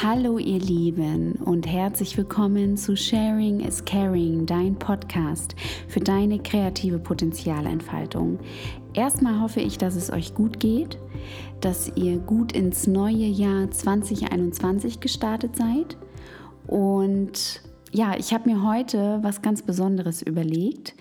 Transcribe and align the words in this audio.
Hallo 0.00 0.38
ihr 0.38 0.60
Lieben 0.60 1.32
und 1.44 1.66
herzlich 1.66 2.16
willkommen 2.16 2.76
zu 2.76 2.96
Sharing 2.96 3.58
is 3.58 3.84
Caring, 3.84 4.46
dein 4.46 4.78
Podcast 4.78 5.56
für 5.88 5.98
deine 5.98 6.38
kreative 6.38 7.00
Potenzialentfaltung. 7.00 8.38
Erstmal 8.94 9.40
hoffe 9.40 9.58
ich, 9.58 9.76
dass 9.76 9.96
es 9.96 10.12
euch 10.12 10.36
gut 10.36 10.60
geht, 10.60 11.00
dass 11.60 11.90
ihr 11.96 12.18
gut 12.18 12.52
ins 12.52 12.86
neue 12.86 13.26
Jahr 13.26 13.72
2021 13.72 15.00
gestartet 15.00 15.56
seid. 15.56 15.96
Und 16.68 17.60
ja, 17.90 18.16
ich 18.16 18.32
habe 18.32 18.48
mir 18.50 18.62
heute 18.62 19.18
was 19.22 19.42
ganz 19.42 19.62
Besonderes 19.62 20.22
überlegt, 20.22 20.94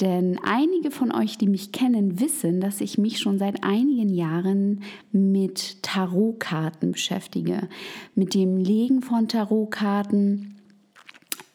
denn 0.00 0.40
einige 0.42 0.90
von 0.90 1.12
euch, 1.12 1.38
die 1.38 1.46
mich 1.46 1.70
kennen, 1.70 2.18
wissen, 2.18 2.60
dass 2.60 2.80
ich 2.80 2.98
mich 2.98 3.20
schon 3.20 3.38
seit 3.38 3.62
einigen 3.62 4.12
Jahren 4.12 4.82
mit 5.12 5.82
Tarotkarten 5.82 6.92
beschäftige, 6.92 7.68
mit 8.14 8.34
dem 8.34 8.56
Legen 8.56 9.02
von 9.02 9.28
Tarotkarten. 9.28 10.56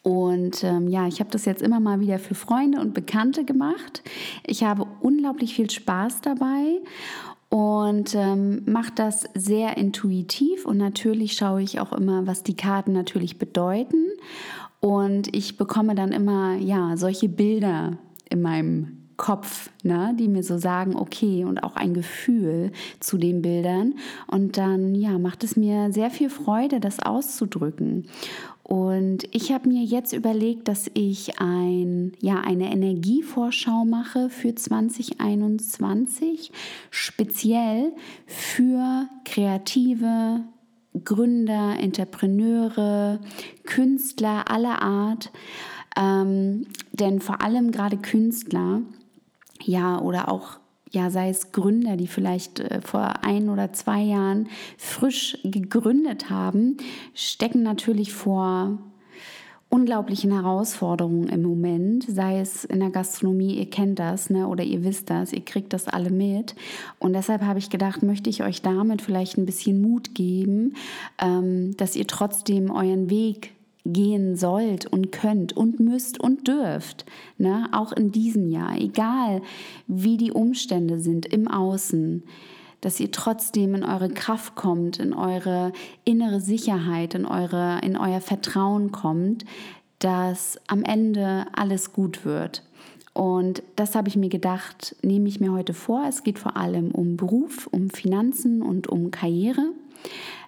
Und 0.02 0.64
ähm, 0.64 0.88
ja, 0.88 1.06
ich 1.06 1.20
habe 1.20 1.30
das 1.30 1.44
jetzt 1.44 1.60
immer 1.60 1.80
mal 1.80 2.00
wieder 2.00 2.18
für 2.18 2.34
Freunde 2.34 2.80
und 2.80 2.94
Bekannte 2.94 3.44
gemacht. 3.44 4.02
Ich 4.46 4.64
habe 4.64 4.86
unglaublich 5.00 5.54
viel 5.54 5.68
Spaß 5.68 6.22
dabei 6.22 6.80
und 7.50 8.14
ähm, 8.14 8.62
mache 8.64 8.92
das 8.94 9.28
sehr 9.34 9.76
intuitiv 9.76 10.64
und 10.64 10.78
natürlich 10.78 11.34
schaue 11.34 11.60
ich 11.60 11.80
auch 11.80 11.92
immer, 11.92 12.26
was 12.26 12.42
die 12.42 12.56
Karten 12.56 12.92
natürlich 12.92 13.38
bedeuten. 13.38 14.06
Und 14.80 15.36
ich 15.36 15.58
bekomme 15.58 15.94
dann 15.94 16.12
immer 16.12 16.54
ja 16.54 16.96
solche 16.96 17.28
Bilder 17.28 17.98
in 18.30 18.42
meinem 18.42 19.00
Kopf, 19.20 19.70
ne, 19.82 20.16
die 20.18 20.28
mir 20.28 20.42
so 20.42 20.56
sagen, 20.56 20.96
okay, 20.96 21.44
und 21.44 21.62
auch 21.62 21.76
ein 21.76 21.92
Gefühl 21.92 22.72
zu 23.00 23.18
den 23.18 23.42
Bildern. 23.42 23.96
Und 24.26 24.56
dann, 24.56 24.94
ja, 24.94 25.18
macht 25.18 25.44
es 25.44 25.56
mir 25.56 25.92
sehr 25.92 26.10
viel 26.10 26.30
Freude, 26.30 26.80
das 26.80 27.00
auszudrücken. 27.00 28.06
Und 28.62 29.24
ich 29.32 29.52
habe 29.52 29.68
mir 29.68 29.84
jetzt 29.84 30.14
überlegt, 30.14 30.68
dass 30.68 30.90
ich 30.94 31.38
ein, 31.38 32.12
ja, 32.20 32.40
eine 32.40 32.72
Energievorschau 32.72 33.84
mache 33.84 34.30
für 34.30 34.54
2021, 34.54 36.50
speziell 36.90 37.92
für 38.26 39.06
kreative 39.26 40.44
Gründer, 41.04 41.76
Entrepreneure, 41.78 43.20
Künstler 43.64 44.50
aller 44.50 44.80
Art 44.80 45.30
ähm, 45.96 46.66
denn 46.92 47.20
vor 47.20 47.42
allem 47.42 47.70
gerade 47.70 47.96
Künstler, 47.96 48.82
ja, 49.62 50.00
oder 50.00 50.30
auch 50.30 50.60
ja, 50.92 51.10
sei 51.10 51.28
es 51.28 51.52
Gründer, 51.52 51.96
die 51.96 52.08
vielleicht 52.08 52.60
äh, 52.60 52.80
vor 52.80 53.24
ein 53.24 53.48
oder 53.48 53.72
zwei 53.72 54.02
Jahren 54.02 54.48
frisch 54.76 55.38
gegründet 55.44 56.30
haben, 56.30 56.76
stecken 57.14 57.62
natürlich 57.62 58.12
vor 58.12 58.78
unglaublichen 59.68 60.32
Herausforderungen 60.32 61.28
im 61.28 61.42
Moment, 61.42 62.04
sei 62.08 62.40
es 62.40 62.64
in 62.64 62.80
der 62.80 62.90
Gastronomie, 62.90 63.54
ihr 63.54 63.70
kennt 63.70 64.00
das, 64.00 64.28
ne, 64.28 64.48
oder 64.48 64.64
ihr 64.64 64.82
wisst 64.82 65.10
das, 65.10 65.32
ihr 65.32 65.44
kriegt 65.44 65.72
das 65.72 65.86
alle 65.86 66.10
mit. 66.10 66.56
Und 66.98 67.12
deshalb 67.12 67.42
habe 67.42 67.60
ich 67.60 67.70
gedacht, 67.70 68.02
möchte 68.02 68.28
ich 68.28 68.42
euch 68.42 68.62
damit 68.62 69.00
vielleicht 69.00 69.38
ein 69.38 69.46
bisschen 69.46 69.80
Mut 69.80 70.12
geben, 70.16 70.74
ähm, 71.22 71.76
dass 71.76 71.94
ihr 71.94 72.08
trotzdem 72.08 72.72
euren 72.72 73.10
Weg 73.10 73.52
gehen 73.84 74.36
sollt 74.36 74.86
und 74.86 75.10
könnt 75.12 75.56
und 75.56 75.80
müsst 75.80 76.20
und 76.20 76.46
dürft, 76.48 77.06
ne? 77.38 77.68
auch 77.72 77.92
in 77.92 78.12
diesem 78.12 78.48
Jahr, 78.50 78.76
egal 78.76 79.42
wie 79.86 80.16
die 80.16 80.32
Umstände 80.32 81.00
sind 81.00 81.26
im 81.26 81.48
Außen, 81.48 82.22
dass 82.80 83.00
ihr 83.00 83.10
trotzdem 83.10 83.74
in 83.74 83.84
eure 83.84 84.10
Kraft 84.10 84.54
kommt, 84.54 84.98
in 84.98 85.12
eure 85.12 85.72
innere 86.04 86.40
Sicherheit, 86.40 87.14
in, 87.14 87.26
eure, 87.26 87.80
in 87.82 87.96
euer 87.96 88.20
Vertrauen 88.20 88.90
kommt, 88.90 89.44
dass 89.98 90.58
am 90.66 90.82
Ende 90.82 91.46
alles 91.52 91.92
gut 91.92 92.24
wird. 92.24 92.62
Und 93.12 93.62
das 93.76 93.94
habe 93.94 94.08
ich 94.08 94.16
mir 94.16 94.28
gedacht, 94.28 94.96
nehme 95.02 95.28
ich 95.28 95.40
mir 95.40 95.52
heute 95.52 95.74
vor. 95.74 96.04
Es 96.08 96.22
geht 96.22 96.38
vor 96.38 96.56
allem 96.56 96.90
um 96.92 97.16
Beruf, 97.16 97.66
um 97.66 97.90
Finanzen 97.90 98.62
und 98.62 98.88
um 98.88 99.10
Karriere, 99.10 99.72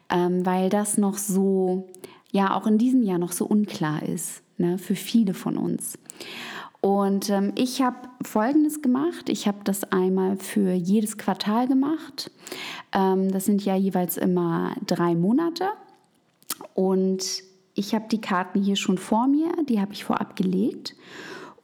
ähm, 0.09 0.47
weil 0.47 0.71
das 0.71 0.97
noch 0.97 1.19
so 1.19 1.89
ja 2.33 2.55
auch 2.57 2.67
in 2.67 2.79
diesem 2.79 3.03
Jahr 3.03 3.19
noch 3.19 3.33
so 3.33 3.47
unklar 3.47 4.03
ist 4.03 4.43
ne, 4.59 4.79
für 4.79 4.97
viele 4.97 5.35
von 5.35 5.57
uns. 5.57 5.99
Und 6.81 7.31
ähm, 7.31 7.53
ich 7.55 7.81
habe 7.81 8.09
Folgendes 8.25 8.83
gemacht. 8.83 9.29
Ich 9.29 9.47
habe 9.47 9.59
das 9.63 9.85
einmal 9.93 10.37
für 10.37 10.73
jedes 10.73 11.17
Quartal 11.17 11.69
gemacht. 11.69 12.33
Ähm, 12.93 13.31
das 13.31 13.45
sind 13.45 13.65
ja 13.65 13.77
jeweils 13.77 14.17
immer 14.17 14.75
drei 14.85 15.15
Monate. 15.15 15.69
Und 16.75 17.23
ich 17.75 17.95
habe 17.95 18.07
die 18.11 18.21
Karten 18.21 18.61
hier 18.61 18.75
schon 18.75 18.99
vor 18.99 19.29
mir. 19.29 19.53
Die 19.69 19.81
habe 19.81 19.93
ich 19.93 20.03
vorab 20.03 20.35
gelegt. 20.35 20.97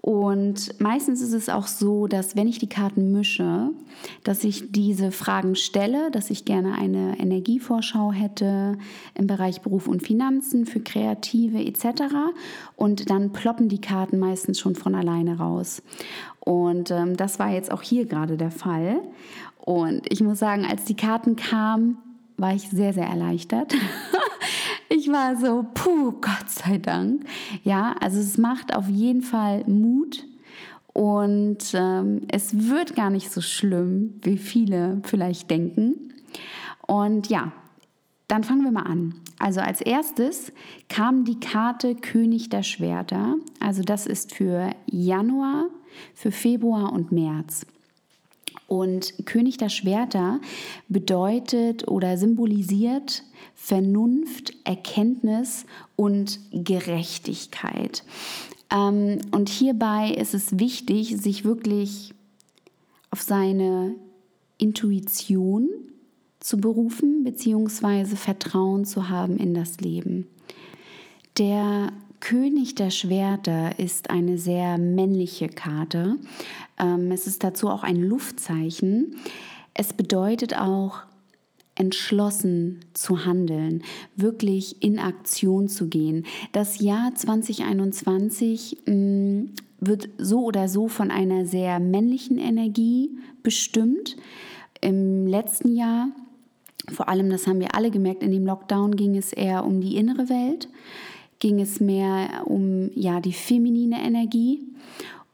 Und 0.00 0.80
meistens 0.80 1.20
ist 1.20 1.32
es 1.32 1.48
auch 1.48 1.66
so, 1.66 2.06
dass 2.06 2.36
wenn 2.36 2.46
ich 2.46 2.58
die 2.58 2.68
Karten 2.68 3.12
mische, 3.12 3.70
dass 4.22 4.44
ich 4.44 4.70
diese 4.70 5.10
Fragen 5.10 5.56
stelle, 5.56 6.10
dass 6.12 6.30
ich 6.30 6.44
gerne 6.44 6.74
eine 6.74 7.18
Energievorschau 7.18 8.12
hätte 8.12 8.78
im 9.14 9.26
Bereich 9.26 9.60
Beruf 9.60 9.88
und 9.88 10.02
Finanzen 10.02 10.66
für 10.66 10.80
Kreative 10.80 11.58
etc. 11.58 12.04
Und 12.76 13.10
dann 13.10 13.32
ploppen 13.32 13.68
die 13.68 13.80
Karten 13.80 14.18
meistens 14.18 14.60
schon 14.60 14.76
von 14.76 14.94
alleine 14.94 15.38
raus. 15.38 15.82
Und 16.40 16.90
ähm, 16.90 17.16
das 17.16 17.38
war 17.38 17.50
jetzt 17.50 17.72
auch 17.72 17.82
hier 17.82 18.06
gerade 18.06 18.36
der 18.36 18.52
Fall. 18.52 19.00
Und 19.58 20.10
ich 20.10 20.22
muss 20.22 20.38
sagen, 20.38 20.64
als 20.64 20.84
die 20.84 20.96
Karten 20.96 21.36
kamen, 21.36 21.98
war 22.38 22.54
ich 22.54 22.70
sehr, 22.70 22.94
sehr 22.94 23.06
erleichtert. 23.06 23.74
Ich 24.90 25.08
war 25.08 25.36
so, 25.36 25.66
puh, 25.74 26.12
Gott 26.12 26.48
sei 26.48 26.78
Dank. 26.78 27.24
Ja, 27.62 27.94
also 28.00 28.18
es 28.20 28.38
macht 28.38 28.74
auf 28.74 28.88
jeden 28.88 29.22
Fall 29.22 29.64
Mut 29.66 30.24
und 30.94 31.58
ähm, 31.74 32.22
es 32.28 32.68
wird 32.68 32.96
gar 32.96 33.10
nicht 33.10 33.30
so 33.30 33.40
schlimm, 33.40 34.14
wie 34.22 34.38
viele 34.38 35.00
vielleicht 35.04 35.50
denken. 35.50 36.14
Und 36.86 37.28
ja, 37.28 37.52
dann 38.28 38.44
fangen 38.44 38.64
wir 38.64 38.72
mal 38.72 38.82
an. 38.82 39.14
Also 39.38 39.60
als 39.60 39.80
erstes 39.80 40.52
kam 40.88 41.24
die 41.24 41.38
Karte 41.38 41.94
König 41.94 42.48
der 42.48 42.62
Schwerter. 42.62 43.36
Also 43.60 43.82
das 43.82 44.06
ist 44.06 44.34
für 44.34 44.70
Januar, 44.86 45.66
für 46.14 46.32
Februar 46.32 46.92
und 46.92 47.12
März. 47.12 47.66
Und 48.66 49.26
König 49.26 49.56
der 49.56 49.68
Schwerter 49.68 50.40
bedeutet 50.88 51.88
oder 51.88 52.18
symbolisiert 52.18 53.22
Vernunft, 53.54 54.52
Erkenntnis 54.64 55.64
und 55.96 56.38
Gerechtigkeit. 56.52 58.04
Ähm, 58.70 59.20
und 59.30 59.48
hierbei 59.48 60.10
ist 60.10 60.34
es 60.34 60.58
wichtig, 60.58 61.16
sich 61.16 61.44
wirklich 61.44 62.14
auf 63.10 63.22
seine 63.22 63.94
Intuition 64.58 65.68
zu 66.40 66.58
berufen, 66.58 67.24
beziehungsweise 67.24 68.16
Vertrauen 68.16 68.84
zu 68.84 69.08
haben 69.08 69.38
in 69.38 69.54
das 69.54 69.80
Leben. 69.80 70.26
Der 71.38 71.92
König 72.20 72.74
der 72.74 72.90
Schwerter 72.90 73.78
ist 73.78 74.10
eine 74.10 74.38
sehr 74.38 74.78
männliche 74.78 75.48
Karte. 75.48 76.16
Ähm, 76.78 77.10
es 77.12 77.26
ist 77.26 77.44
dazu 77.44 77.68
auch 77.68 77.82
ein 77.82 78.02
Luftzeichen. 78.02 79.16
Es 79.74 79.92
bedeutet 79.92 80.58
auch 80.58 81.02
entschlossen 81.78 82.80
zu 82.92 83.24
handeln, 83.24 83.82
wirklich 84.16 84.82
in 84.82 84.98
Aktion 84.98 85.68
zu 85.68 85.88
gehen. 85.88 86.26
Das 86.52 86.80
Jahr 86.80 87.14
2021 87.14 88.78
mm, 88.86 89.44
wird 89.80 90.08
so 90.18 90.44
oder 90.44 90.68
so 90.68 90.88
von 90.88 91.12
einer 91.12 91.46
sehr 91.46 91.78
männlichen 91.78 92.38
Energie 92.38 93.16
bestimmt. 93.44 94.16
Im 94.80 95.28
letzten 95.28 95.76
Jahr, 95.76 96.08
vor 96.88 97.08
allem, 97.08 97.30
das 97.30 97.46
haben 97.46 97.60
wir 97.60 97.76
alle 97.76 97.92
gemerkt, 97.92 98.24
in 98.24 98.32
dem 98.32 98.44
Lockdown 98.44 98.96
ging 98.96 99.16
es 99.16 99.32
eher 99.32 99.64
um 99.64 99.80
die 99.80 99.96
innere 99.96 100.28
Welt 100.28 100.68
ging 101.38 101.60
es 101.60 101.80
mehr 101.80 102.42
um 102.46 102.90
ja, 102.94 103.20
die 103.20 103.32
feminine 103.32 104.02
Energie 104.02 104.62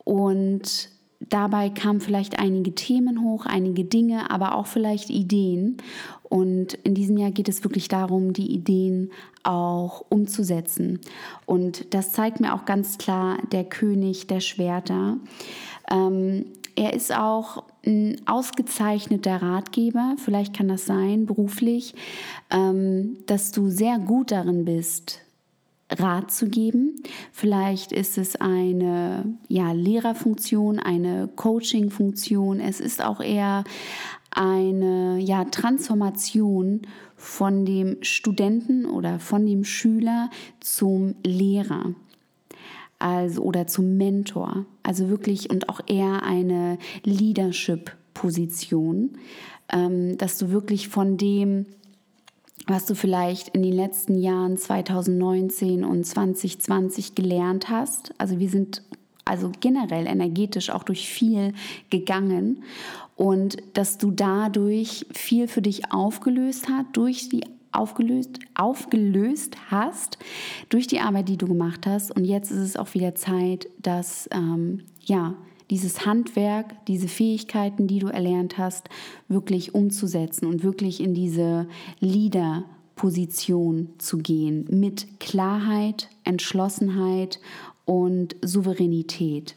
und 0.05 0.91
dabei 1.21 1.71
kamen 1.71 2.01
vielleicht 2.01 2.39
einige 2.39 2.75
Themen 2.75 3.23
hoch, 3.23 3.47
einige 3.47 3.85
Dinge, 3.85 4.31
aber 4.31 4.55
auch 4.55 4.67
vielleicht 4.67 5.11
Ideen. 5.11 5.79
Und 6.23 6.75
in 6.75 6.95
diesem 6.95 7.17
Jahr 7.17 7.31
geht 7.31 7.49
es 7.49 7.65
wirklich 7.65 7.89
darum, 7.89 8.33
die 8.33 8.53
Ideen 8.53 9.11
auch 9.45 10.05
umzusetzen. 10.09 11.01
Und 11.47 11.95
das 11.95 12.13
zeigt 12.13 12.41
mir 12.41 12.55
auch 12.55 12.65
ganz 12.65 12.99
klar 12.99 13.39
der 13.53 13.65
König 13.65 14.27
der 14.27 14.41
Schwerter. 14.41 15.19
Ähm, 15.91 16.47
er 16.77 16.93
ist 16.93 17.15
auch 17.15 17.65
ein 17.87 18.21
ausgezeichneter 18.27 19.37
Ratgeber, 19.37 20.17
vielleicht 20.19 20.57
kann 20.57 20.67
das 20.67 20.87
sein, 20.87 21.27
beruflich, 21.27 21.95
ähm, 22.51 23.19
dass 23.27 23.53
du 23.53 23.69
sehr 23.69 23.99
gut 23.99 24.33
darin 24.33 24.65
bist, 24.65 25.21
Rat 25.99 26.31
zu 26.31 26.49
geben. 26.49 27.03
Vielleicht 27.33 27.93
ist 27.93 28.19
es 28.19 28.37
eine 28.37 29.37
ja, 29.49 29.73
Lehrerfunktion, 29.73 30.79
eine 30.79 31.29
Coachingfunktion. 31.35 32.61
Es 32.61 32.81
ist 32.81 33.03
auch 33.03 33.21
eher 33.21 33.65
eine 34.31 35.19
ja, 35.19 35.45
Transformation 35.45 36.83
von 37.17 37.65
dem 37.65 37.97
Studenten 38.03 38.87
oder 38.87 39.19
von 39.19 39.47
dem 39.47 39.65
Schüler 39.65 40.31
zum 40.61 41.15
Lehrer 41.25 41.95
also, 42.99 43.43
oder 43.43 43.67
zum 43.67 43.97
Mentor. 43.97 44.67
Also 44.83 45.09
wirklich 45.09 45.51
und 45.51 45.69
auch 45.69 45.81
eher 45.87 46.23
eine 46.23 46.79
Leadership-Position, 47.05 49.19
ähm, 49.73 50.19
dass 50.19 50.39
du 50.39 50.51
wirklich 50.51 50.89
von 50.89 51.17
dem, 51.17 51.67
was 52.67 52.87
du 52.87 52.95
vielleicht 52.95 53.49
in 53.51 53.63
den 53.63 53.73
letzten 53.73 54.19
Jahren 54.19 54.57
2019 54.57 55.85
und 55.85 56.05
2020 56.05 57.15
gelernt 57.15 57.69
hast. 57.69 58.15
Also 58.19 58.39
wir 58.39 58.49
sind 58.49 58.83
also 59.25 59.51
generell 59.61 60.07
energetisch 60.07 60.71
auch 60.71 60.83
durch 60.83 61.09
viel 61.09 61.53
gegangen 61.91 62.63
und 63.17 63.57
dass 63.75 63.99
du 63.99 64.11
dadurch 64.11 65.07
viel 65.13 65.49
für 65.49 65.63
dich 65.63 65.93
aufgelöst 65.93 66.69
hast, 66.69 66.87
durch 66.93 67.29
die 67.29 67.45
aufgelöst, 67.73 68.39
aufgelöst 68.55 69.57
hast, 69.71 70.19
durch 70.69 70.87
die 70.87 71.01
Arbeit, 71.01 71.29
die 71.29 71.37
du 71.37 71.49
gemacht 71.49 71.87
hast. 71.87 72.15
Und 72.15 72.25
jetzt 72.25 72.51
ist 72.51 72.61
es 72.61 72.77
auch 72.77 72.95
wieder 72.95 73.15
Zeit, 73.15 73.69
dass 73.81 74.29
ähm, 74.33 74.83
ja, 75.01 75.35
dieses 75.71 76.05
Handwerk, 76.05 76.85
diese 76.87 77.09
Fähigkeiten, 77.09 77.87
die 77.87 77.99
du 77.99 78.09
erlernt 78.09 78.59
hast, 78.59 78.89
wirklich 79.29 79.75
umzusetzen 79.75 80.47
und 80.47 80.63
wirklich 80.63 81.01
in 81.01 81.15
diese 81.15 81.67
Leader-Position 82.01 83.89
zu 83.99 84.19
gehen 84.19 84.67
mit 84.71 85.21
Klarheit, 85.21 86.09
Entschlossenheit 86.25 87.41
und 87.85 88.37
Souveränität. 88.43 89.57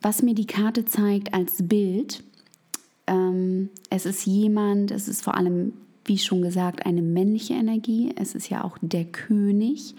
Was 0.00 0.22
mir 0.22 0.34
die 0.34 0.46
Karte 0.46 0.84
zeigt 0.84 1.32
als 1.32 1.66
Bild, 1.66 2.22
ähm, 3.06 3.70
es 3.90 4.04
ist 4.06 4.26
jemand, 4.26 4.90
es 4.90 5.08
ist 5.08 5.22
vor 5.22 5.34
allem, 5.34 5.72
wie 6.04 6.18
schon 6.18 6.42
gesagt, 6.42 6.84
eine 6.84 7.02
männliche 7.02 7.54
Energie. 7.54 8.12
Es 8.16 8.34
ist 8.34 8.50
ja 8.50 8.64
auch 8.64 8.76
der 8.82 9.06
König, 9.06 9.94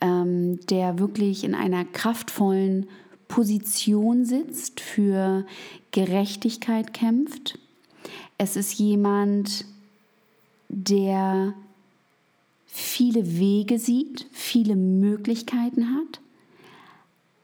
ähm, 0.00 0.60
der 0.66 0.98
wirklich 0.98 1.44
in 1.44 1.54
einer 1.54 1.84
kraftvollen 1.84 2.86
Position 3.28 4.24
sitzt, 4.24 4.80
für 4.80 5.46
Gerechtigkeit 5.90 6.92
kämpft. 6.92 7.58
Es 8.38 8.56
ist 8.56 8.78
jemand, 8.78 9.64
der 10.68 11.54
viele 12.66 13.38
Wege 13.38 13.78
sieht, 13.78 14.26
viele 14.32 14.76
Möglichkeiten 14.76 15.94
hat, 15.94 16.20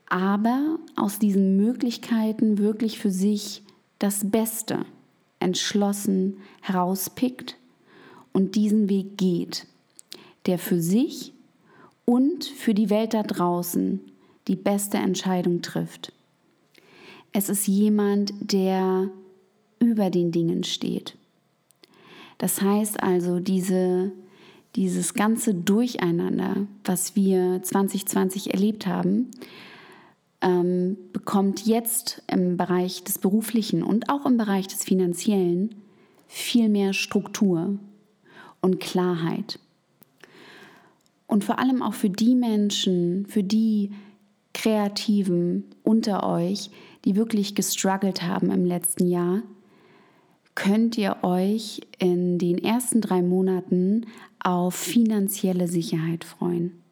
aber 0.09 0.79
aus 0.95 1.19
diesen 1.19 1.57
Möglichkeiten 1.57 2.59
wirklich 2.59 2.99
für 2.99 3.11
sich 3.11 3.63
das 3.99 4.31
Beste 4.31 4.85
entschlossen 5.41 6.37
herauspickt 6.61 7.57
und 8.33 8.55
diesen 8.55 8.89
Weg 8.89 9.17
geht, 9.17 9.67
der 10.47 10.59
für 10.59 10.81
sich 10.81 11.33
und 12.05 12.45
für 12.45 12.75
die 12.75 12.91
Welt 12.91 13.15
da 13.15 13.23
draußen 13.23 14.01
die 14.49 14.57
beste 14.57 14.97
Entscheidung 14.99 15.63
trifft. 15.63 16.13
Es 17.33 17.49
ist 17.49 17.67
jemand, 17.67 18.33
der 18.41 19.11
über 19.79 20.11
den 20.11 20.33
Dingen 20.33 20.65
steht. 20.65 21.17
Das 22.39 22.61
heißt 22.61 23.03
also, 23.03 23.41
diese 23.41 24.13
dieses 24.77 25.15
ganze 25.15 25.55
Durcheinander, 25.55 26.67
was 26.85 27.15
wir 27.15 27.63
2020 27.63 28.55
erlebt 28.55 28.87
haben, 28.87 29.31
ähm, 30.41 30.97
bekommt 31.13 31.67
jetzt 31.67 32.23
im 32.27 32.57
Bereich 32.57 33.05
des 33.05 33.19
beruflichen 33.19 33.83
und 33.83 34.09
auch 34.09 34.27
im 34.27 34.37
Bereich 34.37 34.67
des 34.69 34.83
finanziellen 34.83 35.75
viel 36.27 36.69
mehr 36.69 36.95
Struktur 36.95 37.79
und 38.61 38.81
Klarheit. 38.81 39.59
Und 41.33 41.45
vor 41.45 41.59
allem 41.59 41.81
auch 41.81 41.95
für 41.95 42.11
die 42.11 42.35
Menschen, 42.35 43.25
für 43.25 43.43
die 43.43 43.91
Kreativen 44.53 45.65
unter 45.83 46.29
euch, 46.29 46.69
die 47.07 47.17
wirklich 47.17 47.55
gestruggelt 47.55 48.21
haben 48.23 48.51
im 48.51 48.67
letzten 48.67 49.07
Jahr, 49.07 49.41
könnt 50.55 50.99
ihr 50.99 51.17
euch 51.23 51.81
in 51.99 52.37
den 52.39 52.59
ersten 52.59 53.01
drei 53.01 53.23
Monaten 53.23 54.05
auf 54.45 54.75
finanzielle 54.75 55.69
Sicherheit 55.69 56.25
freuen. 56.25 56.83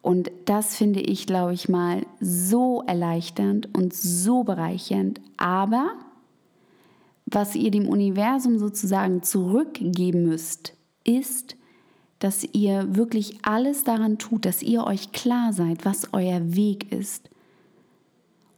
Und 0.00 0.30
das 0.46 0.74
finde 0.74 1.00
ich, 1.00 1.26
glaube 1.26 1.52
ich 1.52 1.68
mal, 1.68 2.06
so 2.20 2.82
erleichternd 2.86 3.68
und 3.76 3.92
so 3.92 4.44
bereichernd. 4.44 5.20
Aber 5.36 5.90
was 7.26 7.54
ihr 7.54 7.70
dem 7.70 7.86
Universum 7.86 8.58
sozusagen 8.58 9.22
zurückgeben 9.22 10.22
müsst, 10.22 10.72
ist, 11.04 11.58
dass 12.18 12.44
ihr 12.52 12.96
wirklich 12.96 13.38
alles 13.42 13.84
daran 13.84 14.18
tut, 14.18 14.44
dass 14.44 14.62
ihr 14.62 14.84
euch 14.84 15.12
klar 15.12 15.52
seid, 15.52 15.84
was 15.84 16.12
euer 16.12 16.54
Weg 16.54 16.92
ist. 16.92 17.30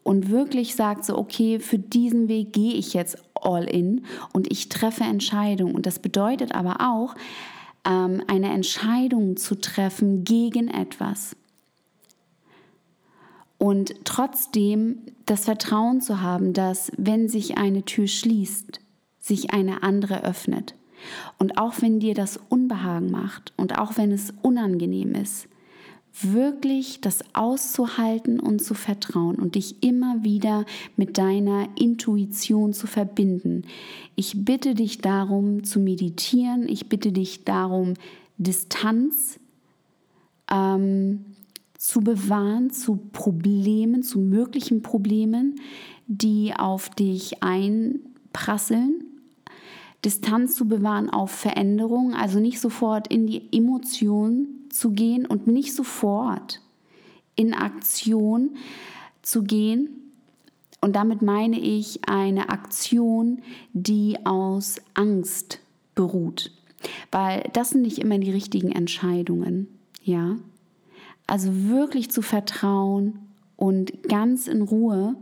Und 0.02 0.30
wirklich 0.30 0.74
sagt 0.74 1.04
so, 1.04 1.16
okay, 1.18 1.58
für 1.60 1.78
diesen 1.78 2.28
Weg 2.28 2.52
gehe 2.52 2.74
ich 2.74 2.94
jetzt 2.94 3.18
all 3.34 3.64
in 3.64 4.04
und 4.32 4.50
ich 4.50 4.68
treffe 4.68 5.04
Entscheidungen. 5.04 5.74
Und 5.74 5.86
das 5.86 5.98
bedeutet 5.98 6.54
aber 6.54 6.76
auch, 6.80 7.14
ähm, 7.84 8.22
eine 8.26 8.50
Entscheidung 8.50 9.36
zu 9.36 9.54
treffen 9.54 10.24
gegen 10.24 10.68
etwas. 10.68 11.36
Und 13.58 13.94
trotzdem 14.04 15.00
das 15.26 15.44
Vertrauen 15.44 16.00
zu 16.00 16.22
haben, 16.22 16.54
dass 16.54 16.90
wenn 16.96 17.28
sich 17.28 17.58
eine 17.58 17.84
Tür 17.84 18.06
schließt, 18.06 18.80
sich 19.18 19.52
eine 19.52 19.82
andere 19.82 20.24
öffnet. 20.24 20.74
Und 21.38 21.58
auch 21.58 21.74
wenn 21.80 22.00
dir 22.00 22.14
das 22.14 22.38
Unbehagen 22.48 23.10
macht 23.10 23.52
und 23.56 23.78
auch 23.78 23.96
wenn 23.96 24.12
es 24.12 24.32
unangenehm 24.42 25.14
ist, 25.14 25.48
wirklich 26.22 27.00
das 27.00 27.20
auszuhalten 27.34 28.40
und 28.40 28.62
zu 28.62 28.74
vertrauen 28.74 29.36
und 29.36 29.54
dich 29.54 29.82
immer 29.82 30.24
wieder 30.24 30.64
mit 30.96 31.18
deiner 31.18 31.68
Intuition 31.76 32.72
zu 32.72 32.86
verbinden. 32.86 33.62
Ich 34.16 34.44
bitte 34.44 34.74
dich 34.74 34.98
darum 34.98 35.64
zu 35.64 35.78
meditieren, 35.78 36.68
ich 36.68 36.88
bitte 36.88 37.12
dich 37.12 37.44
darum, 37.44 37.94
Distanz 38.38 39.38
ähm, 40.50 41.24
zu 41.78 42.00
bewahren 42.00 42.70
zu 42.70 42.96
Problemen, 42.96 44.02
zu 44.02 44.18
möglichen 44.18 44.82
Problemen, 44.82 45.56
die 46.06 46.52
auf 46.54 46.90
dich 46.90 47.42
einprasseln. 47.42 49.04
Distanz 50.04 50.54
zu 50.54 50.66
bewahren 50.66 51.10
auf 51.10 51.30
Veränderungen, 51.30 52.14
also 52.14 52.40
nicht 52.40 52.60
sofort 52.60 53.08
in 53.08 53.26
die 53.26 53.52
Emotion 53.52 54.48
zu 54.70 54.90
gehen 54.90 55.26
und 55.26 55.46
nicht 55.46 55.74
sofort 55.74 56.60
in 57.36 57.52
Aktion 57.52 58.56
zu 59.22 59.42
gehen. 59.42 59.90
Und 60.80 60.96
damit 60.96 61.20
meine 61.20 61.58
ich 61.58 62.08
eine 62.08 62.48
Aktion, 62.48 63.42
die 63.74 64.24
aus 64.24 64.76
Angst 64.94 65.60
beruht, 65.94 66.52
weil 67.10 67.50
das 67.52 67.70
sind 67.70 67.82
nicht 67.82 67.98
immer 67.98 68.18
die 68.18 68.30
richtigen 68.30 68.72
Entscheidungen, 68.72 69.68
ja? 70.02 70.36
Also 71.26 71.68
wirklich 71.68 72.10
zu 72.10 72.22
vertrauen 72.22 73.18
und 73.56 74.02
ganz 74.04 74.48
in 74.48 74.62
Ruhe 74.62 75.14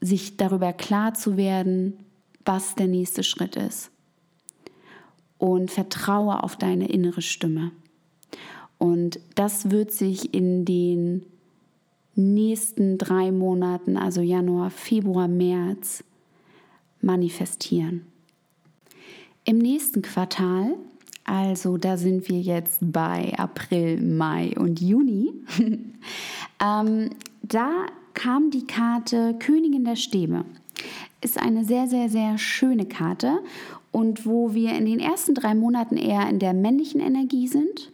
sich 0.00 0.36
darüber 0.36 0.72
klar 0.72 1.14
zu 1.14 1.36
werden, 1.36 1.96
was 2.44 2.74
der 2.74 2.88
nächste 2.88 3.22
Schritt 3.22 3.56
ist. 3.56 3.90
Und 5.38 5.70
vertraue 5.70 6.42
auf 6.42 6.56
deine 6.56 6.88
innere 6.88 7.22
Stimme. 7.22 7.72
Und 8.78 9.20
das 9.34 9.70
wird 9.70 9.92
sich 9.92 10.34
in 10.34 10.64
den 10.64 11.24
nächsten 12.14 12.98
drei 12.98 13.32
Monaten, 13.32 13.96
also 13.96 14.20
Januar, 14.20 14.70
Februar, 14.70 15.28
März, 15.28 16.04
manifestieren. 17.00 18.06
Im 19.44 19.58
nächsten 19.58 20.02
Quartal 20.02 20.76
also 21.24 21.76
da 21.76 21.96
sind 21.96 22.28
wir 22.28 22.40
jetzt 22.40 22.78
bei 22.80 23.32
April, 23.36 24.00
Mai 24.00 24.54
und 24.58 24.80
Juni. 24.80 25.32
ähm, 26.62 27.10
da 27.42 27.86
kam 28.14 28.50
die 28.50 28.66
Karte 28.66 29.36
Königin 29.38 29.84
der 29.84 29.96
Stäbe. 29.96 30.44
Ist 31.22 31.38
eine 31.38 31.64
sehr, 31.64 31.86
sehr, 31.88 32.08
sehr 32.08 32.36
schöne 32.36 32.86
Karte 32.86 33.38
und 33.92 34.26
wo 34.26 34.54
wir 34.54 34.74
in 34.74 34.86
den 34.86 35.00
ersten 35.00 35.34
drei 35.34 35.54
Monaten 35.54 35.96
eher 35.96 36.28
in 36.28 36.38
der 36.38 36.52
männlichen 36.52 37.00
Energie 37.00 37.46
sind, 37.46 37.92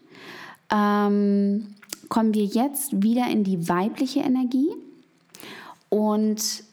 ähm, 0.72 1.74
kommen 2.08 2.34
wir 2.34 2.44
jetzt 2.44 3.02
wieder 3.02 3.28
in 3.28 3.44
die 3.44 3.68
weibliche 3.68 4.20
Energie 4.20 4.70
und 5.90 6.64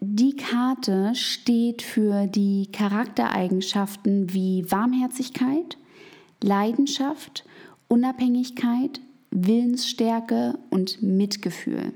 die 0.00 0.34
Karte 0.34 1.14
steht 1.14 1.82
für 1.82 2.26
die 2.26 2.68
Charaktereigenschaften 2.72 4.32
wie 4.32 4.64
Warmherzigkeit, 4.70 5.76
Leidenschaft, 6.42 7.44
Unabhängigkeit, 7.88 9.00
Willensstärke 9.30 10.58
und 10.70 11.02
Mitgefühl. 11.02 11.92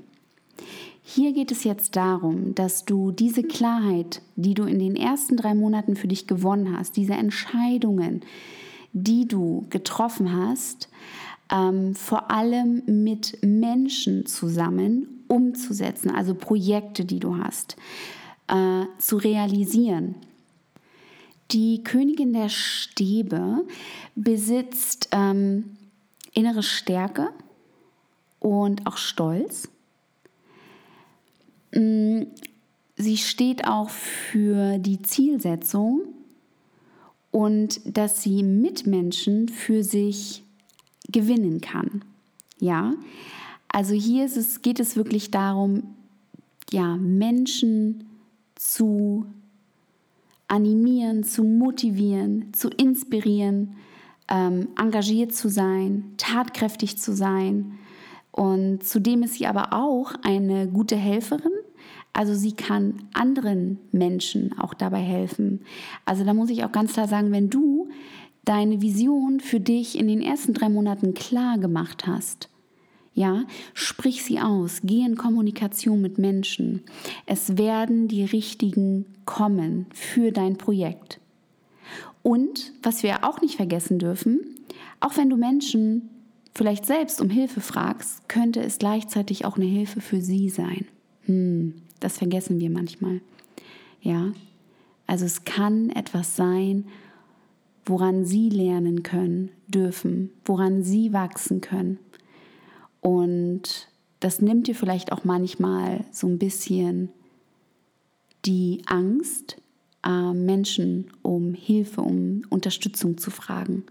Hier 1.07 1.33
geht 1.33 1.51
es 1.51 1.63
jetzt 1.63 1.95
darum, 1.95 2.55
dass 2.55 2.83
du 2.83 3.11
diese 3.11 3.43
Klarheit, 3.43 4.23
die 4.35 4.55
du 4.55 4.63
in 4.63 4.79
den 4.79 4.95
ersten 4.95 5.37
drei 5.37 5.53
Monaten 5.53 5.95
für 5.95 6.07
dich 6.07 6.25
gewonnen 6.25 6.75
hast, 6.75 6.97
diese 6.97 7.13
Entscheidungen, 7.13 8.21
die 8.91 9.27
du 9.27 9.67
getroffen 9.69 10.35
hast, 10.35 10.89
ähm, 11.51 11.93
vor 11.93 12.31
allem 12.31 12.81
mit 12.87 13.37
Menschen 13.43 14.25
zusammen 14.25 15.23
umzusetzen, 15.27 16.09
also 16.09 16.33
Projekte, 16.33 17.05
die 17.05 17.19
du 17.19 17.37
hast, 17.37 17.75
äh, 18.47 18.85
zu 18.97 19.17
realisieren. 19.17 20.15
Die 21.51 21.83
Königin 21.83 22.33
der 22.33 22.49
Stäbe 22.49 23.63
besitzt 24.15 25.09
ähm, 25.11 25.77
innere 26.33 26.63
Stärke 26.63 27.29
und 28.39 28.87
auch 28.87 28.97
Stolz. 28.97 29.69
Mm, 31.75 32.23
sie 32.95 33.17
steht 33.17 33.67
auch 33.67 33.89
für 33.89 34.77
die 34.79 35.01
Zielsetzung 35.01 36.01
und 37.31 37.81
dass 37.97 38.23
sie 38.23 38.43
Mitmenschen 38.43 39.49
für 39.49 39.83
sich 39.83 40.43
gewinnen 41.09 41.61
kann. 41.61 42.03
Ja, 42.59 42.93
also 43.67 43.93
hier 43.93 44.25
es, 44.25 44.61
geht 44.61 44.79
es 44.79 44.95
wirklich 44.95 45.31
darum, 45.31 45.83
ja, 46.71 46.95
Menschen 46.95 48.07
zu 48.55 49.25
animieren, 50.47 51.23
zu 51.23 51.43
motivieren, 51.43 52.53
zu 52.53 52.69
inspirieren, 52.69 53.75
ähm, 54.29 54.69
engagiert 54.79 55.33
zu 55.33 55.49
sein, 55.49 56.13
tatkräftig 56.17 56.97
zu 56.97 57.13
sein. 57.13 57.77
Und 58.31 58.83
zudem 58.83 59.23
ist 59.23 59.35
sie 59.35 59.47
aber 59.47 59.73
auch 59.73 60.13
eine 60.23 60.67
gute 60.67 60.95
Helferin. 60.95 61.51
Also 62.15 62.33
sie 62.33 62.53
kann 62.53 63.09
anderen 63.13 63.77
Menschen 63.91 64.57
auch 64.57 64.73
dabei 64.73 65.01
helfen. 65.01 65.59
Also 66.05 66.23
da 66.23 66.33
muss 66.33 66.49
ich 66.49 66.63
auch 66.63 66.71
ganz 66.71 66.93
klar 66.93 67.09
sagen, 67.09 67.33
wenn 67.33 67.49
du 67.49 67.89
deine 68.45 68.81
Vision 68.81 69.41
für 69.41 69.59
dich 69.59 69.99
in 69.99 70.07
den 70.07 70.21
ersten 70.21 70.53
drei 70.53 70.69
Monaten 70.69 71.13
klar 71.13 71.57
gemacht 71.57 72.07
hast, 72.07 72.47
ja, 73.13 73.43
sprich 73.73 74.23
sie 74.23 74.39
aus, 74.39 74.79
geh 74.81 75.01
in 75.01 75.17
Kommunikation 75.17 76.01
mit 76.01 76.17
Menschen. 76.17 76.83
Es 77.25 77.57
werden 77.57 78.07
die 78.07 78.23
richtigen 78.23 79.07
kommen 79.25 79.87
für 79.93 80.31
dein 80.31 80.57
Projekt. 80.57 81.19
Und 82.23 82.71
was 82.81 83.03
wir 83.03 83.25
auch 83.25 83.41
nicht 83.41 83.57
vergessen 83.57 83.99
dürfen, 83.99 84.39
auch 85.01 85.17
wenn 85.17 85.29
du 85.29 85.35
Menschen 85.35 86.09
vielleicht 86.53 86.85
selbst 86.85 87.19
um 87.19 87.29
Hilfe 87.29 87.59
fragst, 87.59 88.29
könnte 88.29 88.61
es 88.61 88.77
gleichzeitig 88.77 89.43
auch 89.43 89.57
eine 89.57 89.65
Hilfe 89.65 89.99
für 89.99 90.21
sie 90.21 90.47
sein. 90.47 90.85
Hm, 91.25 91.73
das 91.99 92.17
vergessen 92.17 92.59
wir 92.59 92.69
manchmal. 92.69 93.21
Ja, 94.01 94.33
also 95.07 95.25
es 95.25 95.45
kann 95.45 95.89
etwas 95.89 96.35
sein, 96.35 96.85
woran 97.85 98.25
sie 98.25 98.49
lernen 98.49 99.03
können, 99.03 99.51
dürfen, 99.67 100.31
woran 100.43 100.83
sie 100.83 101.13
wachsen 101.13 101.61
können. 101.61 101.99
Und 103.01 103.87
das 104.19 104.41
nimmt 104.41 104.67
dir 104.67 104.75
vielleicht 104.75 105.11
auch 105.11 105.23
manchmal 105.23 106.03
so 106.11 106.27
ein 106.27 106.39
bisschen 106.39 107.09
die 108.45 108.81
Angst, 108.87 109.61
äh, 110.05 110.33
Menschen 110.33 111.11
um 111.21 111.53
Hilfe, 111.53 112.01
um 112.01 112.43
Unterstützung 112.49 113.17
zu 113.17 113.29
fragen. 113.29 113.83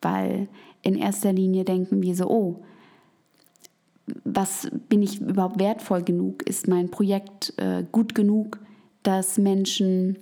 Weil 0.00 0.48
in 0.82 0.96
erster 0.96 1.32
Linie 1.32 1.64
denken 1.64 2.02
wir 2.02 2.14
so, 2.14 2.28
oh, 2.28 2.62
was 4.34 4.68
bin 4.88 5.02
ich 5.02 5.20
überhaupt 5.20 5.58
wertvoll 5.58 6.02
genug? 6.02 6.42
Ist 6.42 6.68
mein 6.68 6.90
Projekt 6.90 7.54
äh, 7.58 7.84
gut 7.90 8.14
genug, 8.14 8.58
dass 9.02 9.38
Menschen 9.38 10.18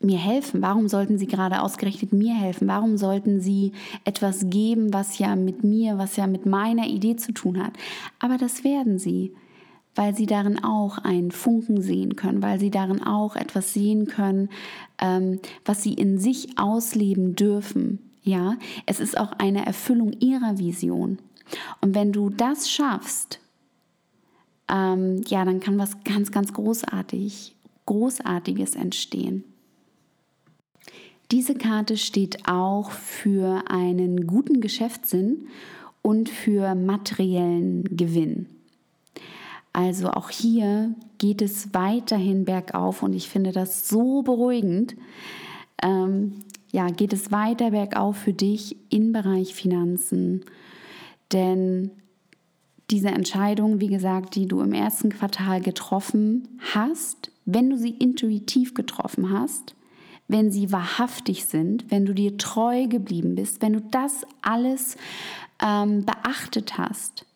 mir 0.00 0.18
helfen? 0.18 0.62
Warum 0.62 0.88
sollten 0.88 1.18
sie 1.18 1.26
gerade 1.26 1.62
ausgerechnet 1.62 2.12
mir 2.12 2.34
helfen? 2.34 2.68
Warum 2.68 2.96
sollten 2.96 3.40
sie 3.40 3.72
etwas 4.04 4.50
geben, 4.50 4.92
was 4.92 5.18
ja 5.18 5.34
mit 5.36 5.64
mir, 5.64 5.98
was 5.98 6.16
ja 6.16 6.26
mit 6.26 6.46
meiner 6.46 6.86
Idee 6.86 7.16
zu 7.16 7.32
tun 7.32 7.62
hat? 7.62 7.72
Aber 8.18 8.36
das 8.36 8.64
werden 8.64 8.98
sie, 8.98 9.34
weil 9.94 10.14
sie 10.14 10.26
darin 10.26 10.62
auch 10.62 10.98
einen 10.98 11.30
Funken 11.30 11.80
sehen 11.80 12.16
können, 12.16 12.42
weil 12.42 12.60
sie 12.60 12.70
darin 12.70 13.02
auch 13.02 13.36
etwas 13.36 13.72
sehen 13.72 14.06
können, 14.06 14.48
ähm, 14.98 15.40
was 15.64 15.82
sie 15.82 15.94
in 15.94 16.18
sich 16.18 16.58
ausleben 16.58 17.34
dürfen. 17.34 17.98
Ja, 18.22 18.56
es 18.86 19.00
ist 19.00 19.18
auch 19.18 19.32
eine 19.32 19.66
Erfüllung 19.66 20.12
ihrer 20.12 20.58
Vision. 20.58 21.18
Und 21.80 21.94
wenn 21.94 22.12
du 22.12 22.30
das 22.30 22.70
schaffst, 22.70 23.40
ähm, 24.68 25.22
ja, 25.26 25.44
dann 25.44 25.60
kann 25.60 25.78
was 25.78 26.02
ganz, 26.04 26.30
ganz 26.30 26.52
großartig, 26.52 27.54
Großartiges 27.86 28.76
entstehen. 28.76 29.44
Diese 31.30 31.54
Karte 31.54 31.96
steht 31.96 32.48
auch 32.48 32.90
für 32.90 33.64
einen 33.68 34.26
guten 34.26 34.60
Geschäftssinn 34.60 35.48
und 36.02 36.28
für 36.28 36.74
materiellen 36.74 37.84
Gewinn. 37.96 38.46
Also 39.72 40.10
auch 40.10 40.30
hier 40.30 40.94
geht 41.18 41.42
es 41.42 41.74
weiterhin 41.74 42.44
bergauf 42.44 43.02
und 43.02 43.12
ich 43.12 43.28
finde 43.28 43.52
das 43.52 43.88
so 43.88 44.22
beruhigend. 44.22 44.94
Ähm, 45.82 46.44
ja, 46.70 46.88
geht 46.88 47.12
es 47.12 47.32
weiter 47.32 47.70
bergauf 47.70 48.16
für 48.16 48.32
dich 48.32 48.76
im 48.90 49.12
Bereich 49.12 49.54
Finanzen. 49.54 50.44
Denn 51.32 51.90
diese 52.90 53.08
Entscheidung, 53.08 53.80
wie 53.80 53.88
gesagt, 53.88 54.34
die 54.34 54.46
du 54.46 54.60
im 54.60 54.72
ersten 54.72 55.10
Quartal 55.10 55.60
getroffen 55.60 56.58
hast, 56.74 57.30
wenn 57.44 57.70
du 57.70 57.78
sie 57.78 57.90
intuitiv 57.90 58.74
getroffen 58.74 59.30
hast, 59.30 59.74
wenn 60.28 60.50
sie 60.50 60.72
wahrhaftig 60.72 61.44
sind, 61.46 61.90
wenn 61.90 62.06
du 62.06 62.14
dir 62.14 62.36
treu 62.38 62.86
geblieben 62.86 63.34
bist, 63.34 63.60
wenn 63.62 63.74
du 63.74 63.80
das 63.80 64.26
alles 64.42 64.96
ähm, 65.62 66.04
beachtet 66.04 66.78
hast, 66.78 67.26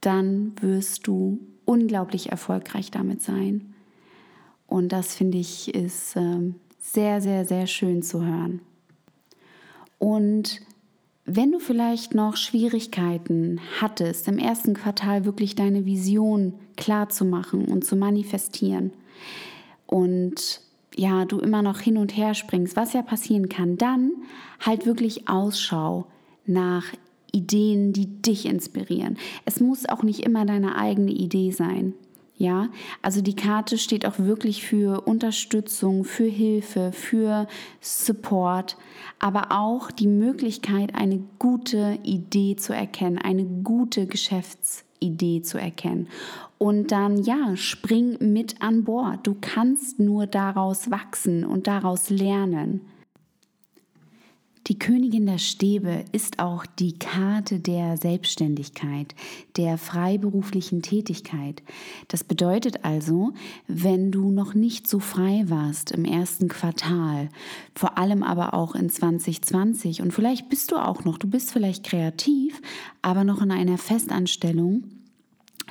dann 0.00 0.52
wirst 0.60 1.06
du 1.06 1.40
unglaublich 1.64 2.30
erfolgreich 2.30 2.90
damit 2.90 3.22
sein. 3.22 3.74
Und 4.66 4.90
das 4.90 5.14
finde 5.14 5.38
ich 5.38 5.74
ist 5.74 6.16
ähm, 6.16 6.56
sehr, 6.78 7.20
sehr, 7.20 7.44
sehr 7.44 7.66
schön 7.66 8.02
zu 8.02 8.24
hören. 8.24 8.60
Und 9.98 10.60
wenn 11.24 11.52
du 11.52 11.58
vielleicht 11.58 12.14
noch 12.14 12.36
Schwierigkeiten 12.36 13.60
hattest, 13.80 14.26
im 14.28 14.38
ersten 14.38 14.74
Quartal 14.74 15.24
wirklich 15.24 15.54
deine 15.54 15.86
Vision 15.86 16.54
klar 16.76 17.08
zu 17.08 17.24
machen 17.24 17.66
und 17.66 17.84
zu 17.84 17.96
manifestieren 17.96 18.92
und 19.86 20.60
ja, 20.94 21.24
du 21.24 21.38
immer 21.38 21.62
noch 21.62 21.80
hin 21.80 21.96
und 21.96 22.16
her 22.16 22.34
springst, 22.34 22.76
was 22.76 22.92
ja 22.92 23.02
passieren 23.02 23.48
kann, 23.48 23.76
dann 23.76 24.12
halt 24.60 24.84
wirklich 24.84 25.28
Ausschau 25.28 26.06
nach 26.44 26.84
Ideen, 27.32 27.92
die 27.92 28.06
dich 28.06 28.46
inspirieren. 28.46 29.16
Es 29.44 29.60
muss 29.60 29.88
auch 29.88 30.02
nicht 30.02 30.20
immer 30.20 30.44
deine 30.44 30.76
eigene 30.76 31.12
Idee 31.12 31.50
sein. 31.50 31.94
Ja, 32.42 32.70
also 33.02 33.22
die 33.22 33.36
Karte 33.36 33.78
steht 33.78 34.04
auch 34.04 34.18
wirklich 34.18 34.64
für 34.64 35.02
Unterstützung, 35.02 36.02
für 36.02 36.24
Hilfe, 36.24 36.90
für 36.90 37.46
Support, 37.80 38.76
aber 39.20 39.52
auch 39.52 39.92
die 39.92 40.08
Möglichkeit, 40.08 40.92
eine 40.96 41.22
gute 41.38 42.00
Idee 42.02 42.56
zu 42.56 42.74
erkennen, 42.74 43.18
eine 43.18 43.44
gute 43.44 44.08
Geschäftsidee 44.08 45.42
zu 45.42 45.56
erkennen. 45.56 46.08
Und 46.58 46.90
dann, 46.90 47.22
ja, 47.22 47.54
spring 47.54 48.16
mit 48.18 48.60
an 48.60 48.82
Bord. 48.82 49.24
Du 49.24 49.36
kannst 49.40 50.00
nur 50.00 50.26
daraus 50.26 50.90
wachsen 50.90 51.44
und 51.44 51.68
daraus 51.68 52.10
lernen. 52.10 52.80
Die 54.68 54.78
Königin 54.78 55.26
der 55.26 55.38
Stäbe 55.38 56.04
ist 56.12 56.38
auch 56.38 56.64
die 56.66 56.96
Karte 56.96 57.58
der 57.58 57.96
Selbstständigkeit, 57.96 59.12
der 59.56 59.76
freiberuflichen 59.76 60.82
Tätigkeit. 60.82 61.64
Das 62.06 62.22
bedeutet 62.22 62.84
also, 62.84 63.32
wenn 63.66 64.12
du 64.12 64.30
noch 64.30 64.54
nicht 64.54 64.86
so 64.86 65.00
frei 65.00 65.44
warst 65.48 65.90
im 65.90 66.04
ersten 66.04 66.46
Quartal, 66.46 67.28
vor 67.74 67.98
allem 67.98 68.22
aber 68.22 68.54
auch 68.54 68.76
in 68.76 68.88
2020 68.88 70.00
und 70.00 70.12
vielleicht 70.12 70.48
bist 70.48 70.70
du 70.70 70.76
auch 70.76 71.04
noch, 71.04 71.18
du 71.18 71.26
bist 71.26 71.50
vielleicht 71.50 71.84
kreativ, 71.84 72.60
aber 73.02 73.24
noch 73.24 73.42
in 73.42 73.50
einer 73.50 73.78
Festanstellung, 73.78 74.84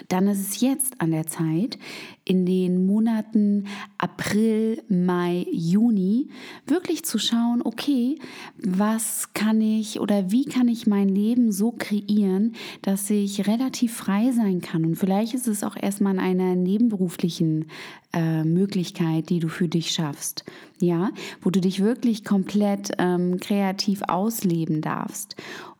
dann 0.09 0.27
ist 0.27 0.39
es 0.39 0.61
jetzt 0.61 0.99
an 0.99 1.11
der 1.11 1.27
Zeit, 1.27 1.77
in 2.23 2.45
den 2.45 2.85
Monaten 2.85 3.65
April, 3.97 4.83
Mai, 4.89 5.45
Juni 5.51 6.29
wirklich 6.67 7.03
zu 7.03 7.17
schauen, 7.17 7.61
okay, 7.63 8.17
was 8.57 9.33
kann 9.33 9.59
ich 9.61 9.99
oder 9.99 10.31
wie 10.31 10.45
kann 10.45 10.67
ich 10.67 10.87
mein 10.87 11.09
Leben 11.09 11.51
so 11.51 11.71
kreieren, 11.71 12.53
dass 12.81 13.09
ich 13.09 13.47
relativ 13.47 13.93
frei 13.93 14.31
sein 14.31 14.61
kann. 14.61 14.85
Und 14.85 14.95
vielleicht 14.95 15.33
ist 15.33 15.47
es 15.47 15.63
auch 15.63 15.75
erstmal 15.75 16.13
in 16.13 16.19
einer 16.19 16.55
nebenberuflichen 16.55 17.65
äh, 18.13 18.43
Möglichkeit, 18.43 19.29
die 19.29 19.39
du 19.39 19.47
für 19.47 19.67
dich 19.67 19.91
schaffst. 19.91 20.45
Ja, 20.79 21.11
wo 21.41 21.49
du 21.49 21.61
dich 21.61 21.83
wirklich 21.83 22.23
komplett 22.23 22.91
ähm, 22.97 23.39
kreativ 23.39 24.01
ausleben 24.07 24.81
darfst. 24.81 25.35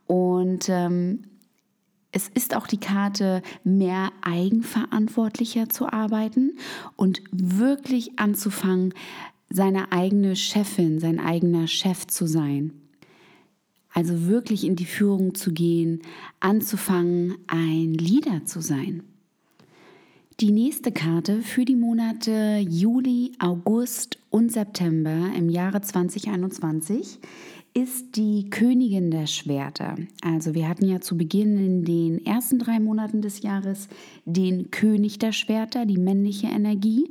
Und 0.05 0.67
ähm, 0.69 1.23
es 2.11 2.27
ist 2.27 2.55
auch 2.55 2.67
die 2.67 2.79
Karte, 2.79 3.41
mehr 3.63 4.11
eigenverantwortlicher 4.21 5.69
zu 5.69 5.91
arbeiten 5.91 6.57
und 6.95 7.21
wirklich 7.31 8.19
anzufangen, 8.19 8.93
seine 9.49 9.91
eigene 9.91 10.35
Chefin, 10.35 10.99
sein 10.99 11.19
eigener 11.19 11.67
Chef 11.67 12.07
zu 12.07 12.25
sein. 12.25 12.73
Also 13.93 14.27
wirklich 14.27 14.65
in 14.65 14.75
die 14.75 14.85
Führung 14.85 15.35
zu 15.35 15.51
gehen, 15.51 16.01
anzufangen, 16.39 17.35
ein 17.47 17.93
Leader 17.93 18.45
zu 18.45 18.61
sein. 18.61 19.03
Die 20.39 20.51
nächste 20.51 20.91
Karte 20.91 21.41
für 21.41 21.65
die 21.65 21.75
Monate 21.75 22.57
Juli, 22.67 23.33
August 23.39 24.17
und 24.29 24.51
September 24.51 25.29
im 25.35 25.49
Jahre 25.49 25.81
2021 25.81 27.19
ist 27.73 28.17
die 28.17 28.49
Königin 28.49 29.11
der 29.11 29.27
Schwerter. 29.27 29.95
Also 30.21 30.53
wir 30.53 30.67
hatten 30.67 30.85
ja 30.85 30.99
zu 30.99 31.17
Beginn 31.17 31.57
in 31.57 31.85
den 31.85 32.25
ersten 32.25 32.59
drei 32.59 32.81
Monaten 32.81 33.21
des 33.21 33.41
Jahres 33.41 33.87
den 34.25 34.71
König 34.71 35.19
der 35.19 35.31
Schwerter, 35.31 35.85
die 35.85 35.97
männliche 35.97 36.47
Energie. 36.47 37.09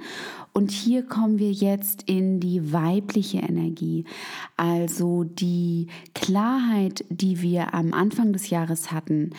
Und 0.52 0.70
hier 0.70 1.02
kommen 1.02 1.38
wir 1.38 1.50
jetzt 1.50 2.02
in 2.02 2.40
die 2.40 2.72
weibliche 2.72 3.38
Energie. 3.38 4.04
Also 4.58 5.24
die 5.24 5.86
Klarheit, 6.14 7.06
die 7.08 7.40
wir 7.40 7.72
am 7.72 7.94
Anfang 7.94 8.34
des 8.34 8.50
Jahres 8.50 8.92
hatten, 8.92 9.30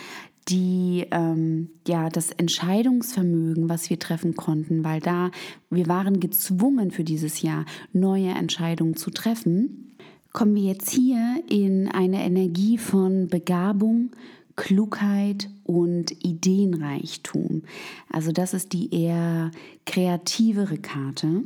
die 0.48 1.06
ähm, 1.12 1.70
ja 1.88 2.10
das 2.10 2.32
Entscheidungsvermögen, 2.32 3.70
was 3.70 3.92
wir 3.92 4.00
treffen 4.00 4.36
konnten, 4.36 4.84
weil 4.84 5.00
da 5.00 5.30
wir 5.70 5.86
waren 5.86 6.20
gezwungen 6.20 6.90
für 6.90 7.04
dieses 7.04 7.44
Jahr 7.44 7.66
neue 7.94 8.30
Entscheidungen 8.30 8.96
zu 8.96 9.12
treffen 9.12 9.91
kommen 10.34 10.56
wir 10.56 10.64
jetzt 10.64 10.90
hier 10.90 11.44
in 11.50 11.88
eine 11.90 12.24
Energie 12.24 12.78
von 12.78 13.28
Begabung, 13.28 14.12
Klugheit 14.56 15.50
und 15.64 16.12
Ideenreichtum. 16.24 17.64
Also 18.10 18.32
das 18.32 18.54
ist 18.54 18.74
die 18.74 18.94
eher 18.94 19.52
kreativere 19.86 20.78
Karte. 20.78 21.44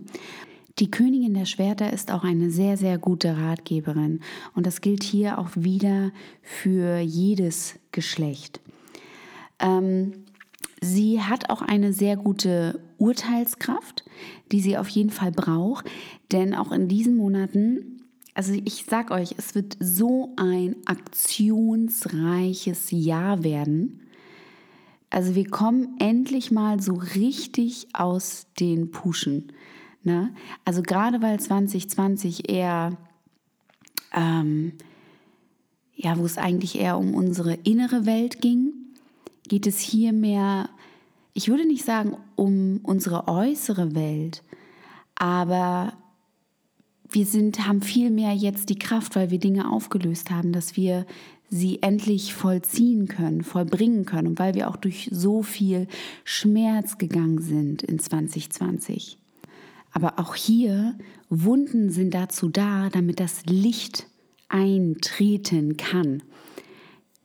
Die 0.80 0.92
Königin 0.92 1.34
der 1.34 1.46
Schwerter 1.46 1.94
ist 1.94 2.12
auch 2.12 2.24
eine 2.24 2.50
sehr, 2.52 2.76
sehr 2.76 2.98
gute 2.98 3.38
Ratgeberin 3.38 4.20
und 4.56 4.66
das 4.66 4.82
gilt 4.82 5.04
hier 5.04 5.40
auch 5.40 5.50
wieder 5.56 6.12
für 6.42 7.00
jedes 7.00 7.76
Geschlecht. 7.94 8.60
Ähm, 9.60 10.26
sie 10.82 11.22
hat 11.22 11.50
auch 11.50 11.62
eine 11.62 11.94
sehr 11.94 12.18
gute 12.18 12.82
Urteilskraft, 12.98 14.04
die 14.52 14.60
sie 14.60 14.78
auf 14.78 14.90
jeden 14.90 15.12
Fall 15.12 15.32
braucht, 15.32 15.90
denn 16.34 16.54
auch 16.54 16.74
in 16.74 16.90
diesen 16.90 17.16
Monaten 17.16 17.95
also 18.36 18.54
ich 18.54 18.86
sag 18.88 19.10
euch, 19.12 19.36
es 19.38 19.56
wird 19.56 19.78
so 19.80 20.34
ein 20.36 20.76
aktionsreiches 20.86 22.92
Jahr 22.92 23.46
werden. 23.46 24.02
Also 25.10 25.36
wir 25.36 25.50
kommen 25.50 25.96
endlich 26.00 26.52
mal 26.52 26.82
so 26.82 26.96
richtig 27.16 27.88
aus 27.94 28.48
den 28.60 28.92
Puschen. 28.92 29.54
Ne? 30.04 30.34
Also 30.66 30.82
gerade 30.82 31.22
weil 31.22 31.40
2020 31.40 32.50
eher, 32.50 32.98
ähm, 34.14 34.74
ja, 35.96 36.18
wo 36.18 36.26
es 36.26 36.38
eigentlich 36.38 36.78
eher 36.78 36.98
um 36.98 37.16
unsere 37.16 37.54
innere 37.54 38.06
Welt 38.06 38.42
ging, 38.42 38.74
geht 39.48 39.66
es 39.66 39.80
hier 39.80 40.12
mehr, 40.12 40.68
ich 41.34 41.48
würde 41.48 41.66
nicht 41.66 41.86
sagen 41.86 42.18
um 42.36 42.82
unsere 42.84 43.30
äußere 43.30 43.96
Welt, 43.96 44.44
aber 45.16 45.94
wir 47.16 47.26
sind, 47.26 47.66
haben 47.68 47.82
viel 47.82 48.12
mehr 48.12 48.34
jetzt 48.34 48.70
die 48.70 48.80
Kraft, 48.80 49.16
weil 49.16 49.32
wir 49.32 49.40
Dinge 49.40 49.72
aufgelöst 49.72 50.30
haben, 50.30 50.52
dass 50.52 50.76
wir 50.76 51.06
sie 51.50 51.82
endlich 51.82 52.34
vollziehen 52.34 53.08
können, 53.08 53.44
vollbringen 53.44 54.06
können 54.06 54.28
und 54.28 54.40
weil 54.40 54.56
wir 54.56 54.70
auch 54.70 54.78
durch 54.78 55.10
so 55.12 55.42
viel 55.42 55.88
Schmerz 56.24 56.98
gegangen 56.98 57.42
sind 57.42 57.84
in 57.84 58.00
2020. 58.00 59.18
Aber 59.92 60.20
auch 60.20 60.36
hier, 60.36 60.96
Wunden 61.30 61.90
sind 61.90 62.14
dazu 62.14 62.50
da, 62.50 62.90
damit 62.90 63.20
das 63.20 63.46
Licht 63.46 64.08
eintreten 64.50 65.78
kann. 65.78 66.22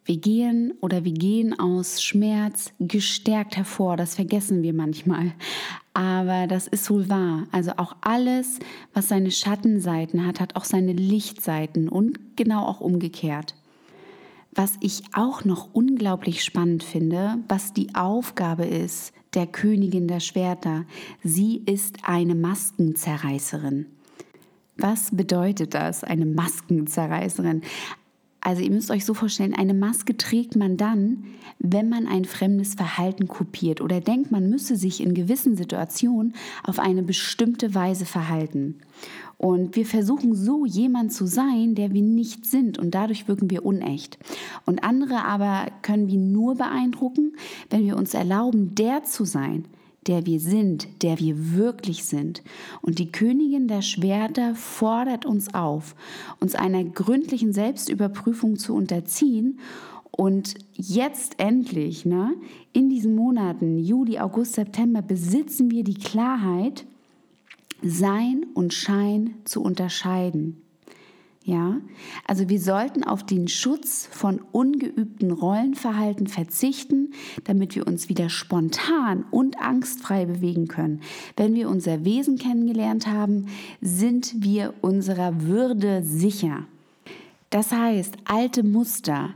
Wir 0.04 0.16
gehen 0.16 0.72
oder 0.80 1.04
wir 1.04 1.12
gehen 1.12 1.58
aus 1.58 2.02
Schmerz 2.02 2.72
gestärkt 2.80 3.56
hervor, 3.56 3.96
das 3.96 4.14
vergessen 4.14 4.62
wir 4.62 4.72
manchmal. 4.72 5.32
Aber 5.94 6.46
das 6.46 6.66
ist 6.66 6.90
wohl 6.90 7.08
wahr. 7.08 7.46
Also 7.52 7.72
auch 7.76 7.94
alles, 8.00 8.58
was 8.94 9.08
seine 9.08 9.30
Schattenseiten 9.30 10.26
hat, 10.26 10.40
hat 10.40 10.56
auch 10.56 10.64
seine 10.64 10.92
Lichtseiten 10.92 11.88
und 11.88 12.36
genau 12.36 12.64
auch 12.64 12.80
umgekehrt. 12.80 13.54
Was 14.52 14.74
ich 14.80 15.02
auch 15.12 15.44
noch 15.44 15.74
unglaublich 15.74 16.42
spannend 16.42 16.82
finde, 16.82 17.38
was 17.48 17.72
die 17.72 17.94
Aufgabe 17.94 18.64
ist 18.64 19.12
der 19.34 19.46
Königin 19.46 20.08
der 20.08 20.20
Schwerter. 20.20 20.84
Sie 21.22 21.62
ist 21.66 21.98
eine 22.02 22.34
Maskenzerreißerin. 22.34 23.86
Was 24.76 25.14
bedeutet 25.14 25.74
das, 25.74 26.04
eine 26.04 26.26
Maskenzerreißerin? 26.26 27.62
Also 28.42 28.62
ihr 28.62 28.70
müsst 28.70 28.90
euch 28.90 29.04
so 29.04 29.12
vorstellen, 29.12 29.54
eine 29.54 29.74
Maske 29.74 30.16
trägt 30.16 30.56
man 30.56 30.78
dann, 30.78 31.24
wenn 31.58 31.90
man 31.90 32.06
ein 32.06 32.24
fremdes 32.24 32.74
Verhalten 32.74 33.28
kopiert 33.28 33.82
oder 33.82 34.00
denkt, 34.00 34.30
man 34.30 34.48
müsse 34.48 34.76
sich 34.76 35.02
in 35.02 35.12
gewissen 35.12 35.56
Situationen 35.56 36.34
auf 36.64 36.78
eine 36.78 37.02
bestimmte 37.02 37.74
Weise 37.74 38.06
verhalten. 38.06 38.80
Und 39.36 39.76
wir 39.76 39.84
versuchen 39.84 40.34
so 40.34 40.64
jemand 40.64 41.12
zu 41.12 41.26
sein, 41.26 41.74
der 41.74 41.92
wir 41.92 42.02
nicht 42.02 42.46
sind 42.46 42.78
und 42.78 42.94
dadurch 42.94 43.28
wirken 43.28 43.50
wir 43.50 43.64
unecht. 43.64 44.18
Und 44.64 44.84
andere 44.84 45.24
aber 45.24 45.66
können 45.82 46.08
wir 46.08 46.18
nur 46.18 46.56
beeindrucken, 46.56 47.32
wenn 47.68 47.84
wir 47.84 47.96
uns 47.96 48.14
erlauben, 48.14 48.74
der 48.74 49.04
zu 49.04 49.24
sein, 49.24 49.64
der 50.06 50.26
wir 50.26 50.40
sind, 50.40 51.02
der 51.02 51.18
wir 51.18 51.54
wirklich 51.54 52.04
sind. 52.04 52.42
Und 52.80 52.98
die 52.98 53.12
Königin 53.12 53.68
der 53.68 53.82
Schwerter 53.82 54.54
fordert 54.54 55.26
uns 55.26 55.54
auf, 55.54 55.94
uns 56.40 56.54
einer 56.54 56.84
gründlichen 56.84 57.52
Selbstüberprüfung 57.52 58.56
zu 58.56 58.74
unterziehen 58.74 59.58
und 60.10 60.54
jetzt 60.74 61.38
endlich, 61.38 62.04
ne, 62.04 62.34
in 62.72 62.90
diesen 62.90 63.14
Monaten, 63.14 63.78
Juli, 63.78 64.18
August, 64.18 64.54
September, 64.54 65.02
besitzen 65.02 65.70
wir 65.70 65.84
die 65.84 65.94
Klarheit, 65.94 66.84
Sein 67.82 68.46
und 68.54 68.74
Schein 68.74 69.34
zu 69.44 69.62
unterscheiden. 69.62 70.60
Ja, 71.42 71.80
also 72.26 72.50
wir 72.50 72.60
sollten 72.60 73.02
auf 73.02 73.24
den 73.24 73.48
Schutz 73.48 74.06
von 74.12 74.42
ungeübten 74.52 75.30
Rollenverhalten 75.30 76.26
verzichten, 76.26 77.14
damit 77.44 77.74
wir 77.74 77.86
uns 77.86 78.10
wieder 78.10 78.28
spontan 78.28 79.24
und 79.30 79.58
angstfrei 79.58 80.26
bewegen 80.26 80.68
können. 80.68 81.00
Wenn 81.38 81.54
wir 81.54 81.70
unser 81.70 82.04
Wesen 82.04 82.36
kennengelernt 82.36 83.06
haben, 83.06 83.46
sind 83.80 84.44
wir 84.44 84.74
unserer 84.82 85.40
Würde 85.40 86.02
sicher. 86.04 86.66
Das 87.48 87.72
heißt, 87.72 88.18
alte 88.26 88.62
Muster, 88.62 89.30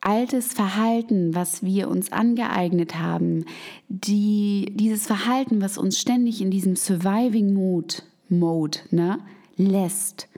altes 0.00 0.54
Verhalten, 0.54 1.34
was 1.34 1.62
wir 1.62 1.88
uns 1.88 2.12
angeeignet 2.12 2.98
haben, 2.98 3.44
die, 3.88 4.72
dieses 4.74 5.06
Verhalten, 5.06 5.60
was 5.60 5.76
uns 5.76 5.98
ständig 5.98 6.40
in 6.40 6.50
diesem 6.50 6.76
Surviving 6.76 7.52
Mode, 7.52 7.96
Mode 8.30 8.78
ne, 8.90 9.18
lässt, 9.56 10.28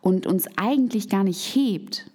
und 0.00 0.26
uns 0.26 0.46
eigentlich 0.56 1.08
gar 1.08 1.24
nicht 1.24 1.54
hebt, 1.54 2.10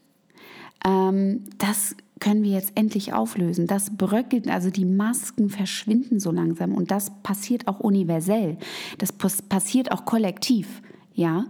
ähm, 0.85 1.43
das 1.57 1.95
können 2.19 2.43
wir 2.43 2.51
jetzt 2.51 2.71
endlich 2.75 3.13
auflösen. 3.13 3.67
Das 3.67 3.97
bröckelt, 3.97 4.47
also 4.47 4.69
die 4.69 4.85
Masken 4.85 5.49
verschwinden 5.49 6.19
so 6.19 6.31
langsam 6.31 6.73
und 6.73 6.89
das 6.89 7.11
passiert 7.21 7.67
auch 7.67 7.79
universell. 7.79 8.57
Das 8.97 9.11
passiert 9.11 9.91
auch 9.91 10.05
kollektiv, 10.05 10.81
ja. 11.13 11.45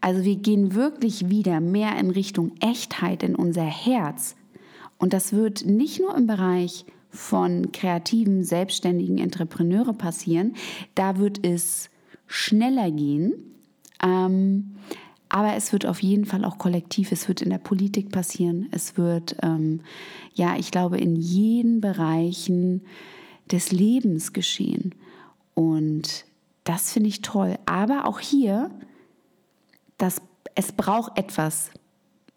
Also 0.00 0.24
wir 0.24 0.36
gehen 0.36 0.74
wirklich 0.74 1.28
wieder 1.28 1.60
mehr 1.60 1.96
in 1.98 2.10
Richtung 2.10 2.52
Echtheit 2.60 3.22
in 3.22 3.36
unser 3.36 3.64
Herz. 3.64 4.34
Und 4.98 5.12
das 5.12 5.32
wird 5.32 5.66
nicht 5.66 6.00
nur 6.00 6.16
im 6.16 6.26
Bereich 6.26 6.86
von 7.10 7.70
kreativen, 7.70 8.44
selbstständigen 8.44 9.18
Entrepreneure 9.18 9.92
passieren. 9.92 10.54
Da 10.94 11.18
wird 11.18 11.44
es 11.46 11.90
schneller 12.26 12.90
gehen. 12.90 13.32
Ähm, 14.02 14.76
aber 15.30 15.54
es 15.54 15.72
wird 15.72 15.86
auf 15.86 16.02
jeden 16.02 16.26
Fall 16.26 16.44
auch 16.44 16.58
kollektiv, 16.58 17.12
es 17.12 17.28
wird 17.28 17.40
in 17.40 17.50
der 17.50 17.58
Politik 17.58 18.10
passieren, 18.10 18.68
es 18.72 18.98
wird, 18.98 19.36
ähm, 19.42 19.80
ja, 20.34 20.56
ich 20.56 20.72
glaube, 20.72 20.98
in 20.98 21.16
jeden 21.16 21.80
Bereichen 21.80 22.82
des 23.50 23.70
Lebens 23.70 24.32
geschehen. 24.32 24.94
Und 25.54 26.24
das 26.64 26.92
finde 26.92 27.08
ich 27.08 27.22
toll. 27.22 27.58
Aber 27.64 28.06
auch 28.06 28.18
hier, 28.18 28.70
das, 29.98 30.20
es 30.56 30.72
braucht 30.72 31.16
etwas, 31.16 31.70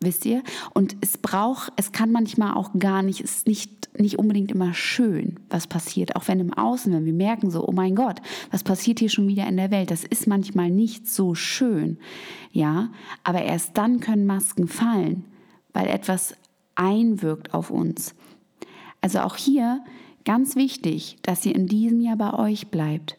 wisst 0.04 0.26
ihr? 0.26 0.44
Und 0.74 0.96
es 1.02 1.18
braucht, 1.18 1.72
es 1.76 1.92
kann 1.92 2.12
manchmal 2.12 2.54
auch 2.54 2.72
gar 2.78 3.04
nicht, 3.04 3.22
es 3.22 3.38
ist 3.38 3.48
nicht, 3.48 3.90
nicht 4.00 4.20
unbedingt 4.20 4.52
immer 4.52 4.74
schön, 4.74 5.40
was 5.50 5.68
passiert. 5.68 6.16
Auch 6.16 6.28
wenn 6.28 6.40
im 6.40 6.54
Außen, 6.54 6.92
wenn 6.94 7.06
wir 7.06 7.14
merken 7.14 7.52
so, 7.52 7.68
oh 7.68 7.72
mein 7.72 7.96
Gott, 7.96 8.22
was 8.52 8.64
passiert 8.64 9.00
hier 9.00 9.10
schon 9.10 9.28
wieder 9.28 9.48
in 9.48 9.58
der 9.58 9.72
Welt? 9.72 9.92
Das 9.92 10.04
ist 10.04 10.28
manchmal 10.28 10.70
nicht 10.70 11.08
so 11.08 11.36
schön. 11.36 11.98
Ja, 12.52 12.90
aber 13.24 13.44
erst 13.44 13.78
dann 13.78 14.00
können 14.00 14.26
Masken 14.26 14.68
fallen, 14.68 15.26
weil 15.74 15.88
etwas 15.88 16.36
einwirkt 16.76 17.54
auf 17.54 17.70
uns. 17.70 18.16
Also 19.02 19.20
auch 19.20 19.36
hier 19.36 19.84
ganz 20.26 20.56
wichtig, 20.56 21.18
dass 21.24 21.46
ihr 21.46 21.56
in 21.56 21.68
diesem 21.68 22.00
Jahr 22.00 22.16
bei 22.16 22.34
euch 22.34 22.68
bleibt. 22.68 23.18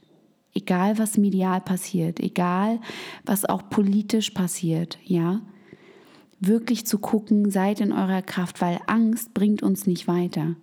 Egal 0.54 0.98
was 0.98 1.18
medial 1.18 1.60
passiert, 1.60 2.20
egal 2.20 2.80
was 3.24 3.44
auch 3.44 3.68
politisch 3.68 4.30
passiert, 4.30 4.98
ja. 5.04 5.42
Wirklich 6.40 6.86
zu 6.86 6.98
gucken, 6.98 7.50
seid 7.50 7.80
in 7.80 7.92
eurer 7.92 8.22
Kraft, 8.22 8.60
weil 8.60 8.80
Angst 8.86 9.34
bringt 9.34 9.62
uns 9.62 9.86
nicht 9.86 10.08
weiter. 10.08 10.56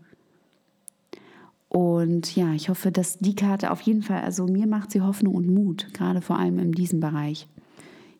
Und 1.69 2.35
ja, 2.35 2.53
ich 2.53 2.67
hoffe, 2.67 2.91
dass 2.91 3.17
die 3.19 3.33
Karte 3.33 3.71
auf 3.71 3.79
jeden 3.81 4.03
Fall, 4.03 4.21
also 4.21 4.45
mir 4.45 4.67
macht 4.67 4.91
sie 4.91 4.99
Hoffnung 4.99 5.35
und 5.35 5.47
Mut, 5.47 5.87
gerade 5.93 6.21
vor 6.21 6.37
allem 6.37 6.59
in 6.59 6.73
diesem 6.73 6.99
Bereich. 6.99 7.47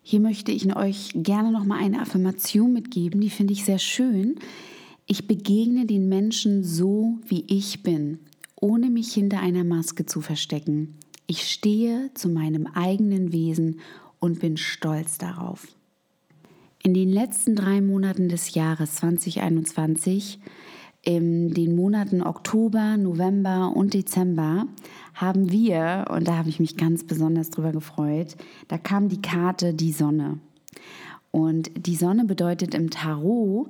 Hier 0.00 0.20
möchte 0.20 0.50
ich 0.50 0.74
euch 0.74 1.10
gerne 1.14 1.52
noch 1.52 1.64
mal 1.64 1.78
eine 1.78 2.00
Affirmation 2.00 2.72
mitgeben, 2.72 3.20
die 3.20 3.28
finde 3.28 3.52
ich 3.52 3.64
sehr 3.64 3.78
schön. 3.78 4.36
Ich 5.06 5.28
begegne 5.28 5.84
den 5.84 6.08
Menschen 6.08 6.64
so, 6.64 7.18
wie 7.26 7.44
ich 7.46 7.82
bin, 7.82 8.20
ohne 8.56 8.88
mich 8.88 9.12
hinter 9.12 9.40
einer 9.40 9.64
Maske 9.64 10.06
zu 10.06 10.22
verstecken. 10.22 10.96
Ich 11.26 11.48
stehe 11.48 12.10
zu 12.14 12.30
meinem 12.30 12.66
eigenen 12.66 13.32
Wesen 13.32 13.80
und 14.18 14.40
bin 14.40 14.56
stolz 14.56 15.18
darauf. 15.18 15.68
In 16.84 16.94
den 16.94 17.10
letzten 17.10 17.54
drei 17.54 17.80
Monaten 17.80 18.28
des 18.28 18.54
Jahres 18.54 18.96
2021, 18.96 20.40
in 21.02 21.54
den 21.54 21.76
Monaten 21.76 22.22
Oktober, 22.22 22.96
November 22.96 23.72
und 23.72 23.94
Dezember, 23.94 24.66
haben 25.14 25.52
wir, 25.52 26.06
und 26.10 26.26
da 26.26 26.36
habe 26.36 26.48
ich 26.48 26.58
mich 26.58 26.76
ganz 26.76 27.04
besonders 27.04 27.50
drüber 27.50 27.70
gefreut, 27.70 28.36
da 28.66 28.78
kam 28.78 29.08
die 29.08 29.22
Karte 29.22 29.74
die 29.74 29.92
Sonne. 29.92 30.40
Und 31.30 31.70
die 31.76 31.94
Sonne 31.94 32.24
bedeutet 32.24 32.74
im 32.74 32.90
Tarot 32.90 33.68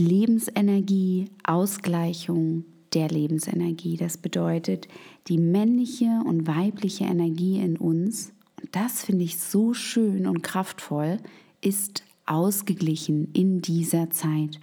Lebensenergie, 0.00 1.26
Ausgleichung, 1.44 2.64
der 2.94 3.06
Lebensenergie. 3.06 3.96
Das 3.96 4.16
bedeutet 4.16 4.88
die 5.28 5.38
männliche 5.38 6.20
und 6.26 6.48
weibliche 6.48 7.04
Energie 7.04 7.60
in 7.60 7.76
uns, 7.76 8.32
und 8.60 8.74
das 8.74 9.04
finde 9.04 9.24
ich 9.24 9.38
so 9.38 9.72
schön 9.72 10.26
und 10.26 10.42
kraftvoll, 10.42 11.18
ist 11.64 12.04
ausgeglichen 12.26 13.28
in 13.32 13.60
dieser 13.60 14.10
Zeit. 14.10 14.60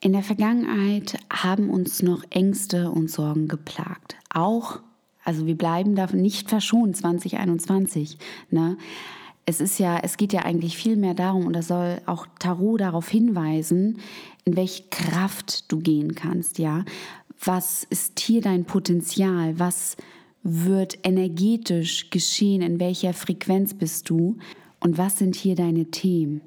In 0.00 0.12
der 0.12 0.22
Vergangenheit 0.22 1.18
haben 1.30 1.68
uns 1.68 2.02
noch 2.02 2.24
Ängste 2.30 2.90
und 2.90 3.10
Sorgen 3.10 3.48
geplagt. 3.48 4.16
Auch, 4.32 4.80
also 5.24 5.46
wir 5.46 5.56
bleiben 5.56 5.94
davon 5.94 6.22
nicht 6.22 6.48
verschont 6.48 6.96
2021. 6.96 8.16
Ne? 8.50 8.78
Es 9.44 9.60
ist 9.60 9.78
ja, 9.78 9.98
es 9.98 10.16
geht 10.16 10.32
ja 10.32 10.42
eigentlich 10.42 10.76
viel 10.76 10.96
mehr 10.96 11.14
darum, 11.14 11.46
und 11.46 11.52
da 11.52 11.62
soll 11.62 12.00
auch 12.06 12.26
Tarot 12.38 12.80
darauf 12.80 13.08
hinweisen, 13.08 13.98
in 14.44 14.56
welche 14.56 14.84
Kraft 14.90 15.70
du 15.70 15.80
gehen 15.80 16.14
kannst, 16.14 16.58
ja 16.58 16.84
was 17.42 17.84
ist 17.84 18.20
hier 18.20 18.42
dein 18.42 18.64
Potenzial, 18.64 19.58
was 19.58 19.96
wird 20.42 20.98
energetisch 21.04 22.10
geschehen, 22.10 22.62
in 22.62 22.80
welcher 22.80 23.12
Frequenz 23.12 23.74
bist 23.74 24.08
du 24.10 24.38
und 24.80 24.98
was 24.98 25.18
sind 25.18 25.36
hier 25.36 25.54
deine 25.54 25.90
Themen. 25.90 26.40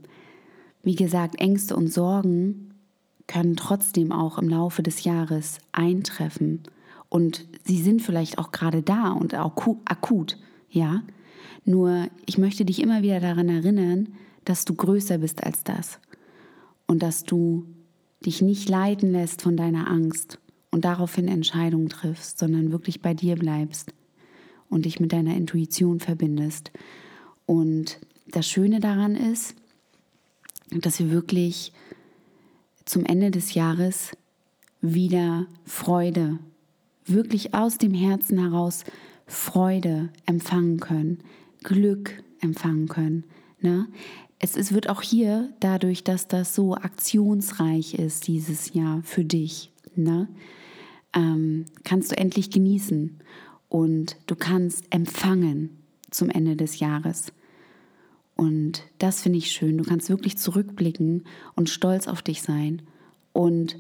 Wie 0.83 0.95
gesagt, 0.95 1.39
Ängste 1.39 1.75
und 1.75 1.87
Sorgen 1.87 2.73
können 3.27 3.55
trotzdem 3.55 4.11
auch 4.11 4.37
im 4.37 4.49
Laufe 4.49 4.83
des 4.83 5.03
Jahres 5.03 5.59
eintreffen 5.71 6.63
und 7.09 7.45
sie 7.63 7.81
sind 7.81 8.01
vielleicht 8.01 8.37
auch 8.37 8.51
gerade 8.51 8.81
da 8.81 9.11
und 9.11 9.35
auch 9.35 9.53
akut, 9.85 10.37
ja. 10.69 11.03
Nur 11.65 12.07
ich 12.25 12.37
möchte 12.37 12.65
dich 12.65 12.81
immer 12.81 13.03
wieder 13.03 13.19
daran 13.19 13.47
erinnern, 13.47 14.09
dass 14.45 14.65
du 14.65 14.73
größer 14.73 15.19
bist 15.19 15.43
als 15.43 15.63
das 15.63 15.99
und 16.87 17.03
dass 17.03 17.23
du 17.23 17.65
dich 18.25 18.41
nicht 18.41 18.67
leiten 18.67 19.11
lässt 19.11 19.41
von 19.41 19.55
deiner 19.55 19.89
Angst 19.89 20.39
und 20.71 20.85
daraufhin 20.85 21.27
Entscheidungen 21.27 21.89
triffst, 21.89 22.39
sondern 22.39 22.71
wirklich 22.71 23.01
bei 23.01 23.13
dir 23.13 23.35
bleibst 23.35 23.93
und 24.69 24.85
dich 24.85 24.99
mit 24.99 25.13
deiner 25.13 25.35
Intuition 25.35 25.99
verbindest. 25.99 26.71
Und 27.45 27.99
das 28.27 28.47
Schöne 28.47 28.79
daran 28.79 29.15
ist, 29.15 29.55
dass 30.71 30.99
wir 30.99 31.11
wirklich 31.11 31.71
zum 32.85 33.05
Ende 33.05 33.31
des 33.31 33.53
Jahres 33.53 34.11
wieder 34.81 35.47
Freude, 35.65 36.39
wirklich 37.05 37.53
aus 37.53 37.77
dem 37.77 37.93
Herzen 37.93 38.37
heraus 38.37 38.83
Freude 39.25 40.09
empfangen 40.25 40.79
können, 40.79 41.19
Glück 41.63 42.23
empfangen 42.41 42.87
können. 42.87 43.23
Ne? 43.61 43.87
Es, 44.39 44.57
es 44.57 44.73
wird 44.73 44.89
auch 44.89 45.01
hier 45.01 45.53
dadurch, 45.59 46.03
dass 46.03 46.27
das 46.27 46.53
so 46.53 46.75
aktionsreich 46.75 47.93
ist 47.95 48.27
dieses 48.27 48.73
Jahr 48.73 49.01
für 49.03 49.23
dich, 49.23 49.71
ne? 49.95 50.27
ähm, 51.13 51.65
kannst 51.83 52.11
du 52.11 52.17
endlich 52.17 52.49
genießen 52.49 53.19
und 53.69 54.17
du 54.27 54.35
kannst 54.35 54.85
empfangen 54.89 55.69
zum 56.11 56.29
Ende 56.29 56.55
des 56.55 56.79
Jahres. 56.79 57.31
Und 58.35 58.83
das 58.97 59.21
finde 59.21 59.37
ich 59.37 59.51
schön. 59.51 59.77
Du 59.77 59.83
kannst 59.83 60.09
wirklich 60.09 60.37
zurückblicken 60.37 61.25
und 61.55 61.69
stolz 61.69 62.07
auf 62.07 62.21
dich 62.21 62.41
sein 62.41 62.81
und 63.31 63.77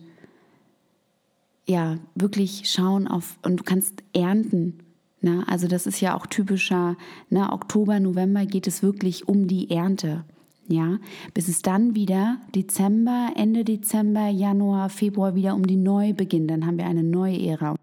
ja, 1.65 1.97
wirklich 2.15 2.69
schauen 2.69 3.07
auf 3.07 3.39
und 3.43 3.57
du 3.57 3.63
kannst 3.63 4.03
ernten. 4.13 4.79
Ne? 5.21 5.45
Also 5.47 5.67
das 5.67 5.87
ist 5.87 6.01
ja 6.01 6.15
auch 6.15 6.27
typischer, 6.27 6.97
ne? 7.29 7.51
Oktober, 7.51 7.99
November 7.99 8.45
geht 8.45 8.67
es 8.67 8.83
wirklich 8.83 9.27
um 9.27 9.47
die 9.47 9.69
Ernte. 9.69 10.25
Ja, 10.67 10.97
bis 11.33 11.49
es 11.49 11.61
dann 11.61 11.93
wieder 11.93 12.37
Dezember, 12.55 13.31
Ende 13.35 13.65
Dezember, 13.65 14.29
Januar, 14.29 14.89
Februar 14.89 15.35
wieder 15.35 15.55
um 15.55 15.67
die 15.67 15.75
Neubeginn, 15.75 16.47
dann 16.47 16.65
haben 16.65 16.77
wir 16.77 16.85
eine 16.85 17.03
neue 17.03 17.37
Ära. 17.37 17.75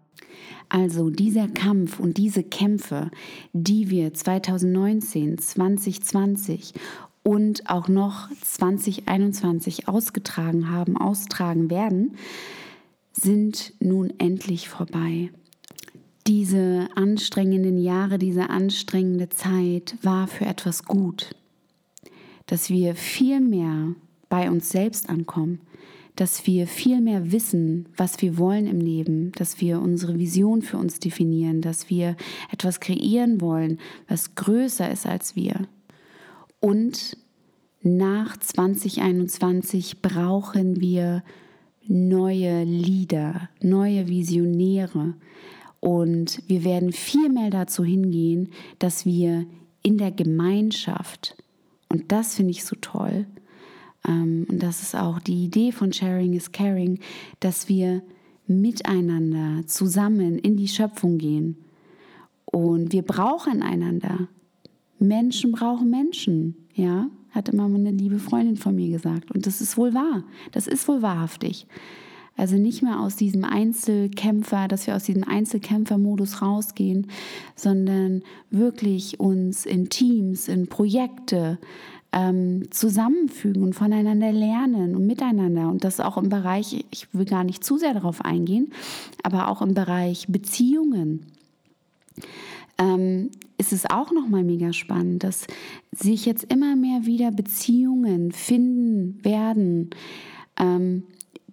Also 0.71 1.09
dieser 1.09 1.47
Kampf 1.47 1.99
und 1.99 2.17
diese 2.17 2.43
Kämpfe, 2.43 3.11
die 3.51 3.89
wir 3.89 4.13
2019, 4.13 5.37
2020 5.37 6.73
und 7.23 7.69
auch 7.69 7.87
noch 7.87 8.29
2021 8.41 9.87
ausgetragen 9.89 10.69
haben, 10.69 10.95
austragen 10.95 11.69
werden, 11.69 12.15
sind 13.11 13.73
nun 13.81 14.13
endlich 14.17 14.69
vorbei. 14.69 15.31
Diese 16.27 16.87
anstrengenden 16.95 17.77
Jahre, 17.77 18.17
diese 18.17 18.49
anstrengende 18.49 19.27
Zeit 19.27 19.97
war 20.03 20.27
für 20.27 20.45
etwas 20.45 20.85
gut 20.85 21.35
dass 22.51 22.69
wir 22.69 22.95
viel 22.95 23.39
mehr 23.39 23.95
bei 24.27 24.51
uns 24.51 24.69
selbst 24.69 25.09
ankommen, 25.09 25.61
dass 26.15 26.45
wir 26.45 26.67
viel 26.67 27.01
mehr 27.01 27.31
wissen, 27.31 27.87
was 27.95 28.21
wir 28.21 28.37
wollen 28.37 28.67
im 28.67 28.79
Leben, 28.79 29.31
dass 29.33 29.61
wir 29.61 29.79
unsere 29.79 30.19
Vision 30.19 30.61
für 30.61 30.77
uns 30.77 30.99
definieren, 30.99 31.61
dass 31.61 31.89
wir 31.89 32.15
etwas 32.51 32.79
kreieren 32.79 33.41
wollen, 33.41 33.79
was 34.07 34.35
größer 34.35 34.91
ist 34.91 35.05
als 35.05 35.35
wir. 35.35 35.67
Und 36.59 37.17
nach 37.81 38.37
2021 38.37 40.01
brauchen 40.01 40.79
wir 40.81 41.23
neue 41.87 42.63
Lieder, 42.63 43.49
neue 43.61 44.07
Visionäre. 44.07 45.15
Und 45.79 46.43
wir 46.47 46.63
werden 46.63 46.91
viel 46.91 47.29
mehr 47.29 47.49
dazu 47.49 47.83
hingehen, 47.83 48.49
dass 48.77 49.05
wir 49.05 49.47
in 49.81 49.97
der 49.97 50.11
Gemeinschaft 50.11 51.35
und 51.91 52.11
das 52.13 52.35
finde 52.35 52.51
ich 52.51 52.63
so 52.63 52.77
toll. 52.79 53.25
Ähm, 54.07 54.45
und 54.49 54.61
das 54.61 54.81
ist 54.81 54.95
auch 54.95 55.19
die 55.19 55.43
Idee 55.43 55.71
von 55.71 55.93
Sharing 55.93 56.33
is 56.33 56.51
Caring, 56.51 56.99
dass 57.39 57.69
wir 57.69 58.01
miteinander 58.47 59.65
zusammen 59.67 60.37
in 60.39 60.57
die 60.57 60.67
Schöpfung 60.67 61.17
gehen. 61.17 61.57
Und 62.45 62.91
wir 62.91 63.03
brauchen 63.03 63.61
einander. 63.63 64.27
Menschen 64.99 65.51
brauchen 65.51 65.89
Menschen, 65.89 66.55
ja, 66.73 67.07
hat 67.31 67.49
immer 67.49 67.65
eine 67.65 67.91
liebe 67.91 68.19
Freundin 68.19 68.57
von 68.57 68.75
mir 68.75 68.89
gesagt. 68.89 69.31
Und 69.31 69.47
das 69.47 69.61
ist 69.61 69.77
wohl 69.77 69.93
wahr. 69.93 70.23
Das 70.51 70.67
ist 70.67 70.87
wohl 70.87 71.01
wahrhaftig. 71.01 71.65
Also 72.37 72.55
nicht 72.55 72.81
mehr 72.81 72.99
aus 72.99 73.15
diesem 73.15 73.43
Einzelkämpfer, 73.43 74.67
dass 74.67 74.87
wir 74.87 74.95
aus 74.95 75.03
diesem 75.03 75.23
Einzelkämpfermodus 75.23 76.41
rausgehen, 76.41 77.07
sondern 77.55 78.23
wirklich 78.49 79.19
uns 79.19 79.65
in 79.65 79.89
Teams, 79.89 80.47
in 80.47 80.67
Projekte 80.67 81.59
ähm, 82.13 82.69
zusammenfügen 82.71 83.63
und 83.63 83.73
voneinander 83.73 84.31
lernen 84.31 84.95
und 84.95 85.07
miteinander. 85.07 85.69
Und 85.69 85.83
das 85.83 85.99
auch 85.99 86.17
im 86.17 86.29
Bereich, 86.29 86.85
ich 86.91 87.07
will 87.13 87.25
gar 87.25 87.43
nicht 87.43 87.63
zu 87.63 87.77
sehr 87.77 87.93
darauf 87.93 88.23
eingehen, 88.23 88.71
aber 89.23 89.47
auch 89.47 89.61
im 89.61 89.73
Bereich 89.73 90.27
Beziehungen. 90.27 91.25
Ähm, 92.77 93.29
ist 93.57 93.73
es 93.73 93.89
auch 93.89 94.11
nochmal 94.11 94.43
mega 94.43 94.73
spannend, 94.73 95.23
dass 95.23 95.45
sich 95.91 96.25
jetzt 96.25 96.51
immer 96.51 96.75
mehr 96.75 97.05
wieder 97.05 97.31
Beziehungen 97.31 98.31
finden 98.31 99.23
werden, 99.23 99.91
ähm, 100.59 101.03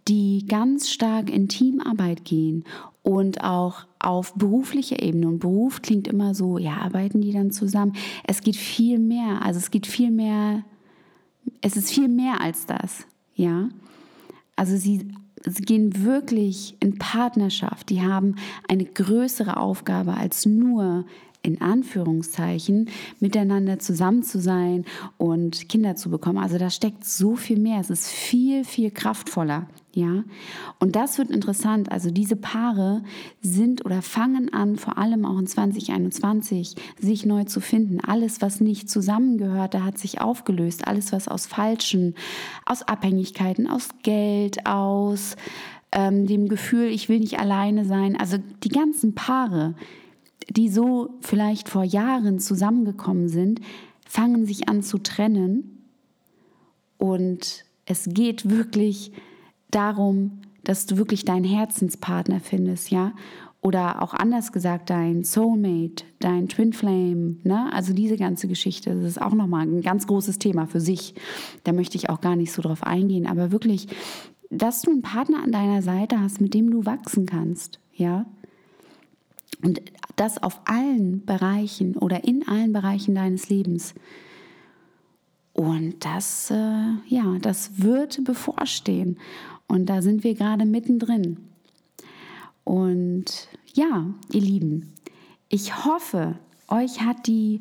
die 0.09 0.47
ganz 0.49 0.89
stark 0.89 1.29
in 1.29 1.49
Teamarbeit 1.49 2.25
gehen 2.25 2.65
und 3.09 3.43
auch 3.43 3.87
auf 3.99 4.35
beruflicher 4.35 5.03
Ebene. 5.03 5.29
Und 5.29 5.39
Beruf 5.39 5.81
klingt 5.81 6.07
immer 6.07 6.35
so, 6.35 6.59
ja, 6.59 6.77
arbeiten 6.77 7.23
die 7.23 7.33
dann 7.33 7.51
zusammen? 7.51 7.95
Es 8.25 8.43
geht 8.43 8.57
viel 8.57 8.99
mehr, 8.99 9.41
also 9.43 9.57
es 9.57 9.71
geht 9.71 9.87
viel 9.87 10.11
mehr, 10.11 10.63
es 11.63 11.79
ist 11.79 11.91
viel 11.91 12.09
mehr 12.09 12.43
als 12.43 12.67
das, 12.67 13.07
ja. 13.35 13.71
Also 14.57 14.77
sie 14.77 15.09
sie 15.47 15.63
gehen 15.63 16.05
wirklich 16.05 16.77
in 16.81 16.99
Partnerschaft. 16.99 17.89
Die 17.89 18.03
haben 18.03 18.35
eine 18.69 18.85
größere 18.85 19.57
Aufgabe 19.57 20.15
als 20.15 20.45
nur 20.45 21.07
in 21.43 21.63
Anführungszeichen 21.63 22.91
miteinander 23.21 23.79
zusammen 23.79 24.23
zu 24.23 24.41
sein 24.41 24.85
und 25.17 25.69
Kinder 25.69 25.97
zu 25.97 26.11
bekommen. 26.11 26.39
Also 26.39 26.59
da 26.59 26.69
steckt 26.69 27.05
so 27.05 27.37
viel 27.37 27.59
mehr. 27.59 27.81
Es 27.81 27.89
ist 27.89 28.09
viel, 28.09 28.65
viel 28.65 28.91
kraftvoller. 28.91 29.69
Ja, 29.99 30.23
und 30.79 30.95
das 30.95 31.19
wird 31.19 31.29
interessant. 31.29 31.91
Also 31.91 32.13
diese 32.13 32.37
Paare 32.37 33.03
sind 33.43 33.85
oder 33.85 34.01
fangen 34.01 34.55
an, 34.55 34.77
vor 34.77 34.97
allem 34.97 35.25
auch 35.25 35.41
in 35.41 35.49
2021, 35.49 36.77
sich 37.01 37.27
neu 37.27 37.43
zu 37.43 37.59
finden. 37.61 37.99
Alles, 37.99 38.41
was 38.41 38.61
nicht 38.61 38.89
zusammengehörte, 38.89 39.85
hat 39.85 39.99
sich 39.99 40.21
aufgelöst. 40.21 40.87
Alles, 40.87 41.11
was 41.11 41.27
aus 41.27 41.47
Falschen, 41.47 42.15
aus 42.65 42.83
Abhängigkeiten, 42.83 43.67
aus 43.67 43.89
Geld, 44.05 44.67
aus 44.67 45.35
ähm, 45.91 46.29
dem 46.29 46.49
Gefühl, 46.49 46.87
ich 46.91 47.09
will 47.09 47.19
nicht 47.19 47.41
alleine 47.41 47.85
sein. 47.85 48.15
Also 48.17 48.37
die 48.63 48.69
ganzen 48.69 49.17
Paare, 49.17 49.75
die 50.49 50.69
so 50.69 51.19
vielleicht 51.23 51.69
vor 51.69 51.83
Jahren 51.83 52.39
zusammengekommen 52.39 53.29
sind, 53.29 53.61
fangen 54.07 54.47
sich 54.47 54.69
an 54.69 54.85
zu 54.85 54.99
trennen. 54.99 55.89
Und 56.99 57.65
es 57.85 58.05
geht 58.09 58.49
wirklich 58.49 59.11
darum, 59.71 60.41
dass 60.65 60.87
du 60.87 60.97
wirklich 60.97 61.25
deinen 61.25 61.45
Herzenspartner 61.45 62.41
findest, 62.41 62.91
ja? 62.91 63.13
Oder 63.61 64.03
auch 64.03 64.15
anders 64.15 64.53
gesagt, 64.53 64.89
dein 64.89 65.25
Soulmate, 65.25 66.05
dein 66.21 66.49
Twin 66.49 66.73
Flame, 66.73 67.37
ne? 67.43 67.73
Also 67.73 67.93
diese 67.93 68.17
ganze 68.17 68.49
Geschichte, 68.49 68.95
das 68.95 69.05
ist 69.05 69.23
auch 69.23 69.35
nochmal 69.35 69.67
ein 69.67 69.83
ganz 69.83 70.07
großes 70.07 70.39
Thema 70.39 70.67
für 70.67 70.81
sich. 70.81 71.15
Da 71.65 71.73
möchte 71.73 71.97
ich 71.97 72.11
auch 72.11 72.21
gar 72.21 72.37
nicht 72.37 72.53
so 72.53 72.63
drauf 72.63 72.83
eingehen, 72.83 73.27
aber 73.27 73.51
wirklich, 73.51 73.89
dass 74.51 74.83
du 74.83 74.91
einen 74.91 75.03
Partner 75.03 75.43
an 75.43 75.53
deiner 75.53 75.83
Seite 75.83 76.21
hast, 76.21 76.41
mit 76.41 76.55
dem 76.55 76.71
du 76.71 76.87
wachsen 76.87 77.27
kannst, 77.27 77.81
ja? 77.95 78.27
Und 79.63 79.81
das 80.17 80.43
auf 80.43 80.61
allen 80.67 81.25
Bereichen 81.25 81.97
oder 81.97 82.25
in 82.25 82.47
allen 82.47 82.73
Bereichen 82.73 83.15
deines 83.15 83.49
Lebens. 83.49 83.95
Und 85.53 86.05
das, 86.05 86.51
äh, 86.53 86.93
ja, 87.09 87.37
das 87.41 87.83
wird 87.83 88.23
bevorstehen. 88.23 89.19
Und 89.69 89.87
da 89.87 90.03
sind 90.03 90.25
wir 90.25 90.35
gerade 90.35 90.65
mittendrin. 90.65 91.39
Und 92.65 93.49
ja, 93.75 94.07
ihr 94.33 94.41
Lieben, 94.41 94.95
ich 95.49 95.85
hoffe, 95.85 96.39
euch 96.69 97.01
hat 97.01 97.27
die 97.27 97.61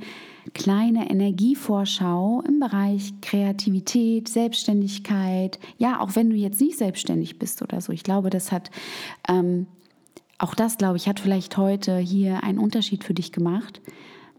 kleine 0.54 1.10
Energievorschau 1.10 2.42
im 2.48 2.60
Bereich 2.60 3.14
Kreativität, 3.22 4.28
Selbstständigkeit, 4.28 5.60
ja, 5.78 6.00
auch 6.00 6.16
wenn 6.16 6.30
du 6.30 6.36
jetzt 6.36 6.60
nicht 6.62 6.78
selbstständig 6.78 7.40
bist 7.40 7.62
oder 7.62 7.80
so. 7.82 7.94
Ich 7.94 8.04
glaube, 8.04 8.30
das 8.30 8.52
hat 8.52 8.72
ähm, 9.30 9.68
auch 10.38 10.54
das, 10.54 10.78
glaube 10.78 10.98
ich, 10.98 11.08
hat 11.08 11.20
vielleicht 11.20 11.58
heute 11.58 11.98
hier 11.98 12.44
einen 12.44 12.60
Unterschied 12.60 13.04
für 13.04 13.14
dich 13.14 13.32
gemacht. 13.32 13.82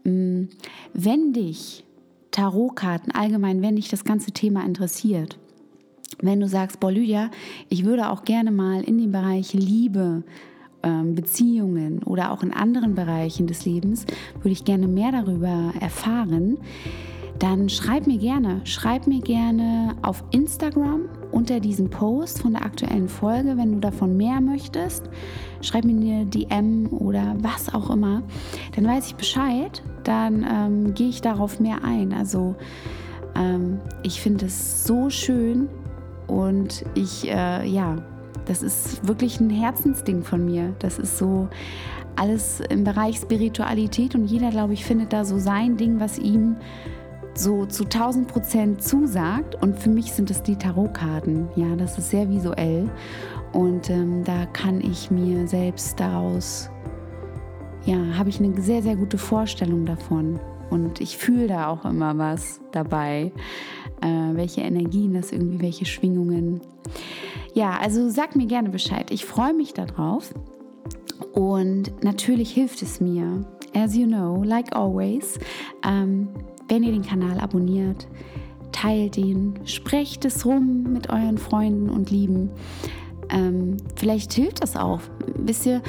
Mm, 0.03 0.45
wenn 0.93 1.33
dich 1.33 1.83
Tarotkarten 2.31 3.11
allgemein, 3.11 3.61
wenn 3.61 3.75
dich 3.75 3.89
das 3.89 4.03
ganze 4.03 4.31
Thema 4.31 4.63
interessiert, 4.65 5.37
wenn 6.21 6.39
du 6.39 6.47
sagst, 6.47 6.79
boah, 6.79 6.91
Lydia, 6.91 7.29
ich 7.69 7.85
würde 7.85 8.09
auch 8.09 8.23
gerne 8.23 8.51
mal 8.51 8.83
in 8.83 8.97
den 8.97 9.11
Bereich 9.11 9.53
Liebe, 9.53 10.23
ähm, 10.83 11.15
Beziehungen 11.15 12.03
oder 12.03 12.31
auch 12.31 12.43
in 12.43 12.53
anderen 12.53 12.95
Bereichen 12.95 13.47
des 13.47 13.65
Lebens, 13.65 14.05
würde 14.37 14.51
ich 14.51 14.65
gerne 14.65 14.87
mehr 14.87 15.11
darüber 15.11 15.73
erfahren, 15.79 16.57
dann 17.39 17.69
schreib 17.69 18.05
mir 18.05 18.17
gerne, 18.17 18.59
schreib 18.65 19.07
mir 19.07 19.21
gerne 19.21 19.95
auf 20.01 20.23
Instagram 20.31 21.05
unter 21.31 21.61
diesem 21.61 21.89
Post 21.89 22.41
von 22.41 22.53
der 22.53 22.65
aktuellen 22.65 23.07
Folge, 23.07 23.55
wenn 23.55 23.73
du 23.73 23.79
davon 23.79 24.17
mehr 24.17 24.41
möchtest. 24.41 25.09
Schreib 25.61 25.85
mir 25.85 25.93
eine 25.93 26.25
DM 26.25 26.87
oder 26.87 27.35
was 27.39 27.73
auch 27.73 27.89
immer. 27.89 28.23
Dann 28.75 28.85
weiß 28.85 29.07
ich 29.07 29.15
Bescheid, 29.15 29.81
dann 30.03 30.45
ähm, 30.49 30.93
gehe 30.93 31.07
ich 31.07 31.21
darauf 31.21 31.61
mehr 31.61 31.83
ein. 31.83 32.11
Also 32.11 32.55
ähm, 33.35 33.79
ich 34.03 34.19
finde 34.19 34.47
es 34.47 34.83
so 34.83 35.09
schön 35.09 35.69
und 36.29 36.85
ich, 36.95 37.27
äh, 37.27 37.65
ja, 37.67 37.95
das 38.45 38.63
ist 38.63 39.07
wirklich 39.07 39.39
ein 39.39 39.49
Herzensding 39.49 40.23
von 40.23 40.45
mir. 40.45 40.73
Das 40.79 40.99
ist 40.99 41.17
so 41.17 41.49
alles 42.15 42.61
im 42.69 42.83
Bereich 42.83 43.17
Spiritualität 43.17 44.15
und 44.15 44.25
jeder, 44.25 44.49
glaube 44.49 44.73
ich, 44.73 44.85
findet 44.85 45.13
da 45.13 45.23
so 45.23 45.37
sein 45.37 45.77
Ding, 45.77 45.99
was 45.99 46.17
ihm 46.17 46.57
so 47.33 47.65
zu 47.65 47.85
1000 47.85 48.27
Prozent 48.27 48.83
zusagt. 48.83 49.55
Und 49.61 49.79
für 49.79 49.89
mich 49.89 50.11
sind 50.11 50.29
es 50.29 50.43
die 50.43 50.55
Tarotkarten. 50.55 51.47
Ja, 51.55 51.75
das 51.75 51.97
ist 51.97 52.09
sehr 52.09 52.29
visuell. 52.29 52.89
Und 53.53 53.89
ähm, 53.89 54.23
da 54.23 54.45
kann 54.47 54.81
ich 54.81 55.09
mir 55.09 55.47
selbst 55.47 55.99
daraus, 55.99 56.69
ja, 57.85 57.97
habe 58.17 58.29
ich 58.29 58.39
eine 58.39 58.61
sehr, 58.61 58.83
sehr 58.83 58.95
gute 58.95 59.17
Vorstellung 59.17 59.85
davon. 59.85 60.39
Und 60.69 61.01
ich 61.01 61.17
fühle 61.17 61.47
da 61.47 61.67
auch 61.67 61.85
immer 61.85 62.17
was 62.17 62.59
dabei, 62.71 63.31
äh, 64.01 64.35
welche 64.35 64.61
Energien 64.61 65.13
das 65.13 65.31
irgendwie, 65.31 65.61
welche 65.61 65.85
Schwingungen. 65.85 66.61
Ja, 67.53 67.77
also 67.79 68.09
sag 68.09 68.35
mir 68.35 68.47
gerne 68.47 68.69
Bescheid. 68.69 69.11
Ich 69.11 69.25
freue 69.25 69.53
mich 69.53 69.73
darauf. 69.73 70.33
Und 71.33 72.03
natürlich 72.03 72.51
hilft 72.51 72.81
es 72.81 73.01
mir, 73.01 73.45
as 73.73 73.95
you 73.95 74.07
know, 74.07 74.43
like 74.43 74.75
always, 74.75 75.39
ähm, 75.85 76.29
wenn 76.67 76.83
ihr 76.83 76.91
den 76.91 77.03
Kanal 77.03 77.39
abonniert, 77.39 78.07
teilt 78.71 79.17
ihn, 79.17 79.59
sprecht 79.65 80.25
es 80.25 80.45
rum 80.45 80.83
mit 80.83 81.09
euren 81.09 81.37
Freunden 81.37 81.89
und 81.89 82.11
Lieben. 82.11 82.51
Ähm, 83.29 83.77
vielleicht 83.95 84.33
hilft 84.33 84.61
das 84.63 84.75
auch. 84.75 85.01
Wisst 85.35 85.65
ihr, 85.65 85.81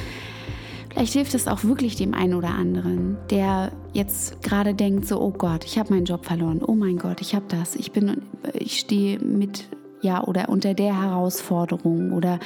vielleicht 0.91 1.13
hilft 1.13 1.33
es 1.33 1.47
auch 1.47 1.63
wirklich 1.63 1.95
dem 1.95 2.13
einen 2.13 2.33
oder 2.33 2.49
anderen, 2.49 3.17
der 3.29 3.71
jetzt 3.93 4.41
gerade 4.43 4.73
denkt, 4.73 5.07
so, 5.07 5.19
oh 5.19 5.31
Gott, 5.31 5.65
ich 5.65 5.77
habe 5.79 5.93
meinen 5.93 6.05
Job 6.05 6.25
verloren. 6.25 6.61
Oh 6.65 6.75
mein 6.75 6.97
Gott, 6.97 7.21
ich 7.21 7.35
habe 7.35 7.45
das. 7.47 7.75
Ich 7.75 7.91
bin, 7.91 8.21
ich 8.53 8.79
stehe 8.79 9.19
mit, 9.19 9.67
ja, 10.01 10.23
oder 10.23 10.49
unter 10.49 10.73
der 10.73 11.01
Herausforderung 11.01 12.11
oder 12.11 12.39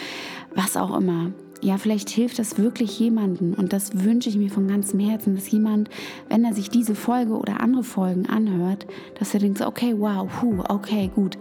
was 0.55 0.77
auch 0.77 0.97
immer 0.97 1.31
ja, 1.61 1.77
vielleicht 1.77 2.09
hilft 2.09 2.37
das 2.37 2.59
wirklich 2.59 2.99
jemanden 2.99 3.55
und 3.55 3.73
das 3.73 4.03
wünsche 4.03 4.29
ich 4.29 4.37
mir 4.37 4.51
von 4.51 4.67
ganzem 4.67 4.99
Herzen, 4.99 5.35
dass 5.35 5.49
jemand, 5.49 5.89
wenn 6.29 6.43
er 6.43 6.53
sich 6.53 6.69
diese 6.69 6.93
Folge 6.93 7.33
oder 7.33 7.59
andere 7.59 7.83
Folgen 7.83 8.27
anhört, 8.27 8.85
dass 9.17 9.33
er 9.33 9.39
denkt, 9.39 9.61
okay, 9.61 9.95
wow, 9.97 10.29
hu, 10.41 10.61
okay, 10.69 11.09
gut, 11.13 11.39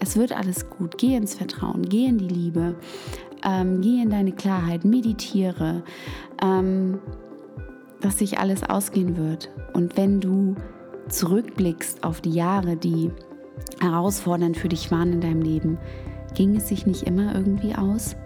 es 0.00 0.16
wird 0.16 0.32
alles 0.32 0.68
gut, 0.70 0.98
geh 0.98 1.14
ins 1.14 1.34
Vertrauen, 1.34 1.88
geh 1.88 2.06
in 2.06 2.18
die 2.18 2.28
Liebe, 2.28 2.74
ähm, 3.44 3.80
geh 3.80 4.02
in 4.02 4.10
deine 4.10 4.32
Klarheit, 4.32 4.84
meditiere, 4.84 5.82
ähm, 6.42 6.98
dass 8.00 8.18
sich 8.18 8.38
alles 8.38 8.62
ausgehen 8.62 9.16
wird. 9.16 9.50
Und 9.74 9.96
wenn 9.96 10.20
du 10.20 10.54
zurückblickst 11.08 12.04
auf 12.04 12.20
die 12.20 12.32
Jahre, 12.32 12.76
die 12.76 13.10
herausfordernd 13.80 14.56
für 14.56 14.68
dich 14.68 14.90
waren 14.90 15.12
in 15.12 15.20
deinem 15.20 15.42
Leben, 15.42 15.78
ging 16.34 16.56
es 16.56 16.68
sich 16.68 16.86
nicht 16.86 17.02
immer 17.02 17.34
irgendwie 17.34 17.74
aus? 17.74 18.16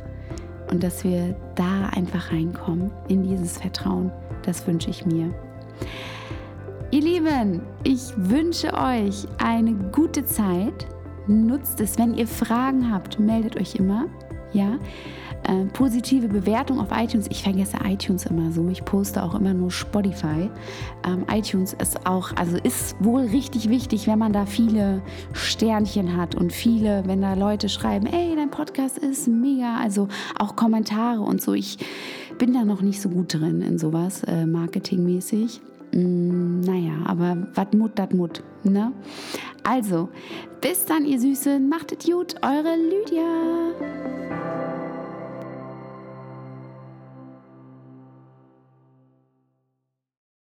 und 0.71 0.83
dass 0.83 1.05
wir 1.05 1.37
da 1.55 1.87
einfach 1.95 2.33
reinkommen 2.33 2.91
in 3.09 3.23
dieses 3.23 3.59
Vertrauen. 3.59 4.11
Das 4.43 4.67
wünsche 4.67 4.91
ich 4.91 5.07
mir. 5.07 5.33
Ihr 6.91 7.01
Lieben, 7.01 7.63
ich 7.83 8.13
wünsche 8.17 8.73
euch 8.75 9.27
eine 9.39 9.75
gute 9.93 10.25
Zeit. 10.25 10.87
Nutzt 11.27 11.81
es, 11.81 11.99
wenn 11.99 12.15
ihr 12.15 12.27
Fragen 12.27 12.93
habt, 12.93 13.19
meldet 13.19 13.57
euch 13.57 13.77
immer. 13.77 14.07
Ja, 14.55 14.79
äh, 15.45 15.67
positive 15.67 16.29
Bewertung 16.29 16.81
auf 16.81 16.89
iTunes. 16.93 17.27
Ich 17.31 17.43
vergesse 17.43 17.77
iTunes 17.85 18.25
immer 18.25 18.51
so. 18.51 18.69
Ich 18.69 18.85
poste 18.85 19.23
auch 19.23 19.35
immer 19.35 19.53
nur 19.53 19.71
Spotify. 19.71 20.49
Ähm, 21.07 21.27
iTunes 21.31 21.75
ist 21.75 22.07
auch, 22.07 22.35
also 22.37 22.57
ist 22.57 22.97
wohl 23.01 23.23
richtig 23.23 23.69
wichtig, 23.69 24.07
wenn 24.07 24.19
man 24.19 24.33
da 24.33 24.47
viele 24.47 25.03
Sternchen 25.33 26.17
hat 26.17 26.35
und 26.35 26.53
viele, 26.53 27.03
wenn 27.07 27.21
da 27.21 27.35
Leute 27.35 27.69
schreiben, 27.69 28.07
ey, 28.07 28.35
dein 28.35 28.51
Podcast 28.51 28.97
ist 28.97 29.29
mega. 29.29 29.77
Also 29.77 30.09
auch 30.39 30.57
Kommentare 30.57 31.21
und 31.21 31.43
so. 31.43 31.53
Ich 31.53 31.79
bin 32.39 32.55
da 32.55 32.65
noch 32.65 32.81
nicht 32.81 33.03
so 33.03 33.11
gut 33.11 33.35
drin 33.35 33.61
in 33.61 33.79
sowas, 33.79 34.23
äh, 34.25 34.47
marketingmäßig. 34.47 35.61
Mm, 35.95 36.61
naja, 36.61 36.93
aber 37.07 37.47
was 37.55 37.73
Mut, 37.73 37.93
dat 37.95 38.13
Mut. 38.13 38.43
Ne? 38.65 38.93
Also, 39.63 40.09
bis 40.61 40.85
dann, 40.85 41.05
ihr 41.05 41.21
Süßen. 41.21 41.69
Macht 41.69 41.93
es 41.93 42.05
gut, 42.05 42.35
eure 42.43 42.75
Lydia. 42.77 44.74